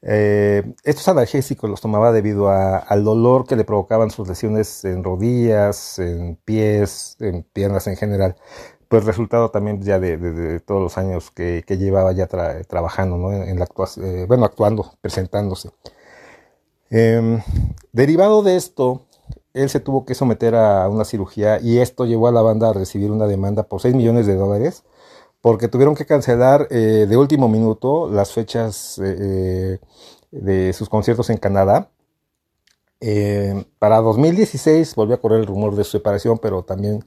[0.02, 5.98] Eh, estos analgésicos los tomaba debido al dolor que le provocaban sus lesiones en rodillas,
[5.98, 8.36] en pies, en piernas en general.
[8.92, 13.32] Pues resultado también ya de, todos los años que, llevaba ya trabajando, ¿no?
[13.32, 13.66] En la
[13.96, 15.70] eh, bueno, actuando, presentándose.
[16.90, 17.40] Em,
[17.92, 19.06] derivado de esto,
[19.54, 22.74] él se tuvo que someter a una cirugía y esto llevó a la banda a
[22.74, 24.84] recibir una demanda por 6 millones de dólares
[25.40, 29.78] porque tuvieron que cancelar eh, de último minuto las fechas eh,
[30.32, 31.88] de sus conciertos en Canadá.
[33.78, 37.06] para 2016 volvió a correr el rumor de su separación, pero también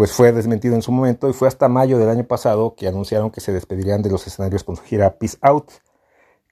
[0.00, 3.30] pues fue desmentido en su momento y fue hasta mayo del año pasado que anunciaron
[3.30, 5.72] que se despedirían de los escenarios con su gira Peace Out,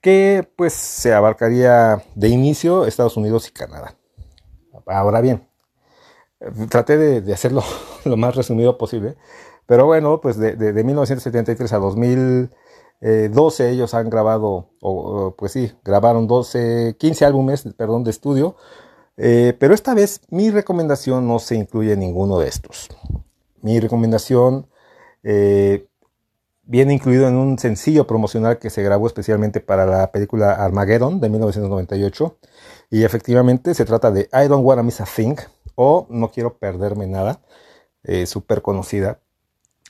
[0.03, 3.95] que pues se abarcaría de inicio Estados Unidos y Canadá.
[4.85, 5.49] Ahora bien,
[6.69, 7.63] traté de, hacerlo
[8.05, 9.15] lo más resumido posible,
[9.65, 14.69] pero bueno, pues de, 1973 a 2012 ellos han grabado,
[15.39, 18.57] pues sí, grabaron 12, 15 álbumes, perdón, de estudio,
[19.17, 22.89] eh, pero esta vez mi recomendación no se incluye en ninguno de estos.
[23.61, 24.67] Mi recomendación
[25.23, 25.87] eh,
[26.63, 31.29] viene incluido en un sencillo promocional que se grabó especialmente para la película Armageddon de
[31.29, 32.37] 1998.
[32.91, 35.35] Y efectivamente se trata de I Don't Wanna Miss a Thing
[35.75, 37.41] o No Quiero Perderme Nada,
[38.03, 39.19] eh, súper conocida.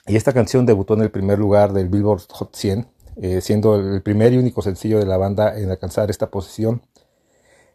[0.07, 2.87] Y esta canción debutó en el primer lugar del Billboard Hot 100,
[3.21, 6.81] eh, siendo el primer y único sencillo de la banda en alcanzar esta posición.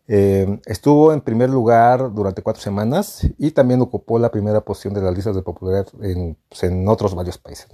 [0.06, 5.00] Eh, estuvo en primer lugar durante cuatro semanas y también ocupó la primera posición de
[5.00, 7.68] las listas de popularidad en, pues, otros varios países.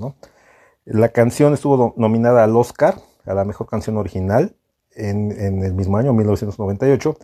[0.85, 4.55] La canción estuvo nominada al Oscar, a la mejor canción original,
[4.93, 7.17] en, el mismo año, 1998.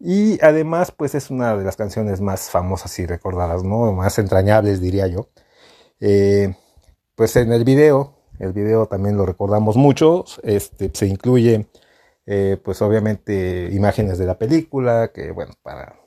[0.00, 3.64] Y además, pues es una de las canciones más famosas y recordadas.
[3.64, 5.28] Más entrañables, diría yo.
[6.00, 6.54] Eh,
[7.14, 11.66] pues en el video, el video también lo recordamos mucho, este, se incluye
[12.30, 15.98] eh, pues obviamente imágenes de la película, que bueno, para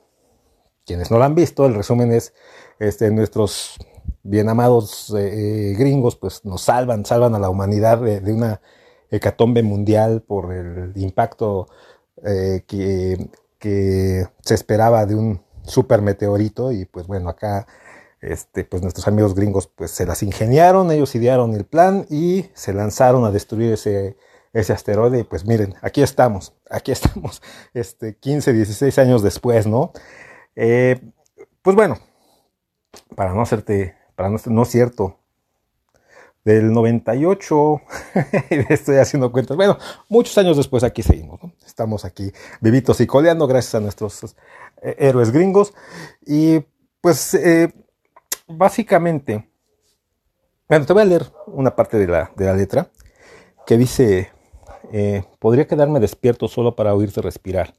[0.86, 2.32] quienes no la han visto, el resumen es,
[2.78, 3.76] este, nuestros
[4.22, 8.60] bien amados eh, eh, gringos, pues nos salvan, salvan a la humanidad de, una
[9.10, 11.66] hecatombe mundial por el impacto
[12.22, 13.28] que,
[13.58, 17.66] que, se esperaba de un super meteorito y pues bueno, acá
[18.20, 22.72] este, pues nuestros amigos gringos pues se las ingeniaron, ellos idearon el plan y se
[22.72, 24.16] lanzaron a destruir ese
[24.52, 27.42] ese asteroide pues miren, aquí estamos, aquí estamos,
[27.74, 29.92] este, 15, 16 años después, ¿no?
[30.56, 31.00] Eh,
[31.62, 31.98] pues bueno,
[33.16, 35.18] para no hacerte, para no, no es cierto,
[36.44, 37.80] del 98,
[38.68, 41.52] estoy haciendo cuentas, bueno, muchos años después aquí seguimos, ¿no?
[41.64, 44.36] Estamos aquí vivitos y coleando gracias a nuestros
[44.82, 45.72] eh, héroes gringos
[46.26, 46.64] y
[47.00, 47.72] pues eh,
[48.46, 49.48] básicamente
[50.68, 52.90] Bueno, te voy a leer una parte de la, de la letra
[53.66, 54.32] que dice,
[54.92, 57.74] eh, podría quedarme despierto solo para oírte respirar,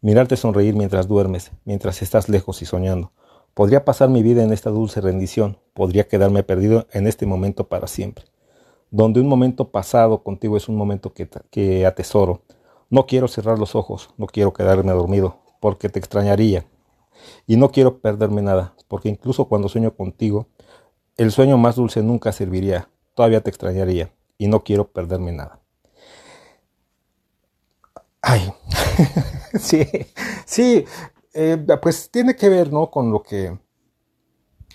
[0.00, 3.12] mirarte sonreír mientras duermes, mientras estás lejos y soñando.
[3.54, 7.86] Podría pasar mi vida en esta dulce rendición, podría quedarme perdido en este momento para
[7.86, 8.24] siempre.
[8.90, 12.42] Donde un momento pasado contigo es un momento que, que atesoro.
[12.90, 16.66] No quiero cerrar los ojos, no quiero quedarme dormido, porque te extrañaría.
[17.46, 20.46] Y no quiero perderme nada, porque incluso cuando sueño contigo,
[21.16, 25.57] el sueño más dulce nunca serviría, todavía te extrañaría, y no quiero perderme nada.
[28.22, 28.52] Ay,
[29.60, 29.86] sí,
[30.44, 30.84] sí,
[31.34, 32.90] eh, pues tiene que ver, ¿no?
[32.90, 33.58] Con lo que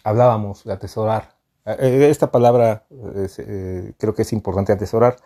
[0.04, 1.36] hablábamos de atesorar.
[1.66, 5.18] Eh, esta palabra eh, creo que es importante atesorar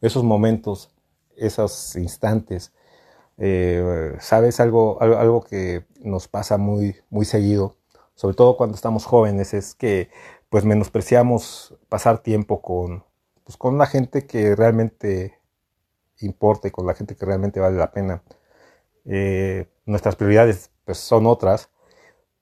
[0.00, 0.90] esos momentos,
[1.36, 2.72] esos instantes.
[4.20, 7.76] Sabes algo, algo, algo, que nos pasa muy, muy seguido,
[8.14, 10.10] sobre todo cuando estamos jóvenes, es que
[10.48, 13.04] pues menospreciamos pasar tiempo con,
[13.44, 15.38] pues, con la gente que realmente
[16.20, 18.22] importa y con la gente que realmente vale la pena.
[19.04, 21.70] Eh, nuestras prioridades pues son otras,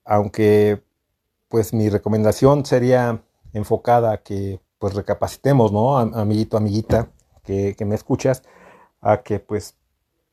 [0.04, 0.82] aunque
[1.48, 3.22] pues mi recomendación sería
[3.52, 5.96] enfocada a que pues recapacitemos, ¿no?
[5.96, 7.08] Amiguito, amiguita,
[7.42, 8.42] que, me escuchas,
[9.00, 9.76] a que pues,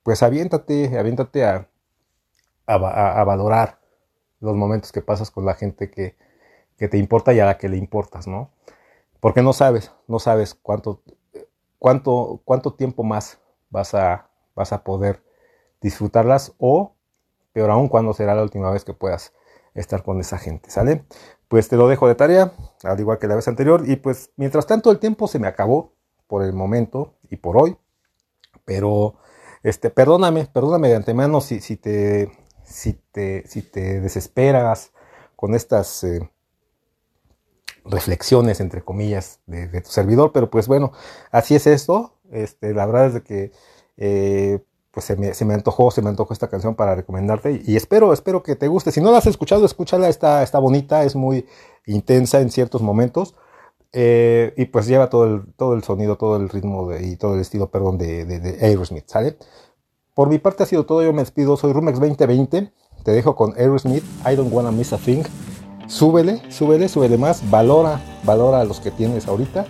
[0.03, 1.69] pues aviéntate, aviéntate a,
[2.65, 3.80] a valorar
[4.39, 6.15] los momentos que pasas con la gente que,
[6.81, 8.49] que te importa y a la que le importas, ¿no?
[9.19, 11.03] Porque no sabes, no sabes cuánto,
[11.81, 13.39] cuánto, cuánto tiempo más
[13.71, 15.23] vas a, vas a poder
[15.81, 16.93] disfrutarlas o,
[17.53, 19.33] peor aún, cuándo será la última vez que puedas
[19.73, 21.05] estar con esa gente, ¿sale?
[21.47, 22.53] Pues te lo dejo de tarea,
[22.83, 25.95] al igual que la vez anterior, y pues mientras tanto el tiempo se me acabó
[26.27, 27.75] por el momento y por hoy,
[28.63, 29.15] pero
[29.63, 32.31] este, perdóname, perdóname de antemano si, si, te,
[32.63, 34.91] si, te, si te desesperas
[35.35, 36.03] con estas...
[36.03, 36.29] Eh,
[37.85, 40.91] reflexiones, entre comillas, de, tu servidor, pero pues bueno,
[41.31, 42.13] así es esto.
[42.31, 43.51] Este, la verdad es de que
[43.97, 44.59] eh,
[44.91, 48.13] pues se me, se me, antojó, se me antojó esta canción para recomendarte y, espero,
[48.13, 48.91] espero que te guste.
[48.91, 51.45] Si no la has escuchado, escúchala, está, está bonita, es muy
[51.85, 53.35] intensa en ciertos momentos.
[53.93, 57.41] Eh, y pues lleva todo el, todo el sonido, todo el ritmo y todo el
[57.41, 59.37] estilo, perdón, de, de, Aerosmith, ¿sale?
[60.13, 62.71] Por mi parte ha sido todo, yo me despido, soy Rumex 2020,
[63.03, 65.23] te dejo con Aerosmith, I Don't Wanna Miss a Thing
[65.91, 69.65] súbele, súbele, súbele más, valora, valora a los que tienes ahorita.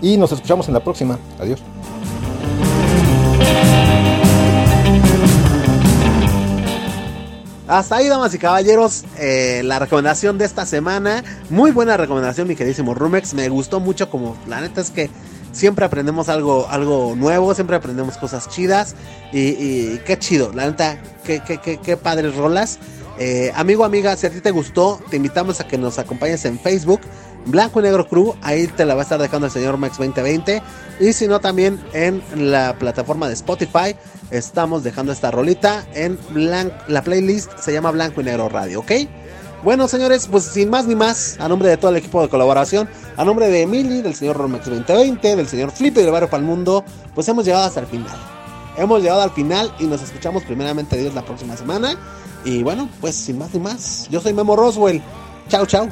[0.00, 1.18] Y nos escuchamos en la próxima.
[1.38, 1.62] Adiós.
[7.68, 11.22] Hasta ahí, damas y caballeros, eh, la recomendación de esta semana.
[11.48, 13.34] Muy buena recomendación, mi queridísimo Rumex.
[13.34, 15.08] Me gustó mucho, como la neta es que
[15.52, 18.94] siempre aprendemos algo, algo nuevo, siempre aprendemos cosas chidas.
[19.32, 22.78] Y, qué chido, la neta, qué, qué, qué, qué padres rolas.
[23.18, 26.58] Eh, amigo, amiga, si a ti te gustó, te invitamos a que nos acompañes en
[26.58, 27.00] Facebook,
[27.46, 30.62] Blanco y Negro Crew, ahí te la va a estar dejando el señor Max 2020.
[31.00, 33.96] Y si no, también en la plataforma de Spotify,
[34.30, 36.18] estamos dejando esta rolita en
[36.88, 38.92] la playlist, se llama Blanco y Negro Radio, ¿ok?
[39.62, 42.88] Bueno, señores, pues sin más ni más, a nombre de todo el equipo de colaboración,
[43.16, 46.40] a nombre de Emily, del señor Romex 2020, del señor Flip y del Barrio para
[46.40, 46.84] el Mundo,
[47.14, 48.16] pues hemos llegado hasta el final.
[48.76, 51.96] Hemos llegado al final y nos escuchamos primeramente Dios la próxima semana.
[52.44, 55.00] Y bueno, pues sin más ni más, yo soy Memo Roswell.
[55.48, 55.88] Chao, chao.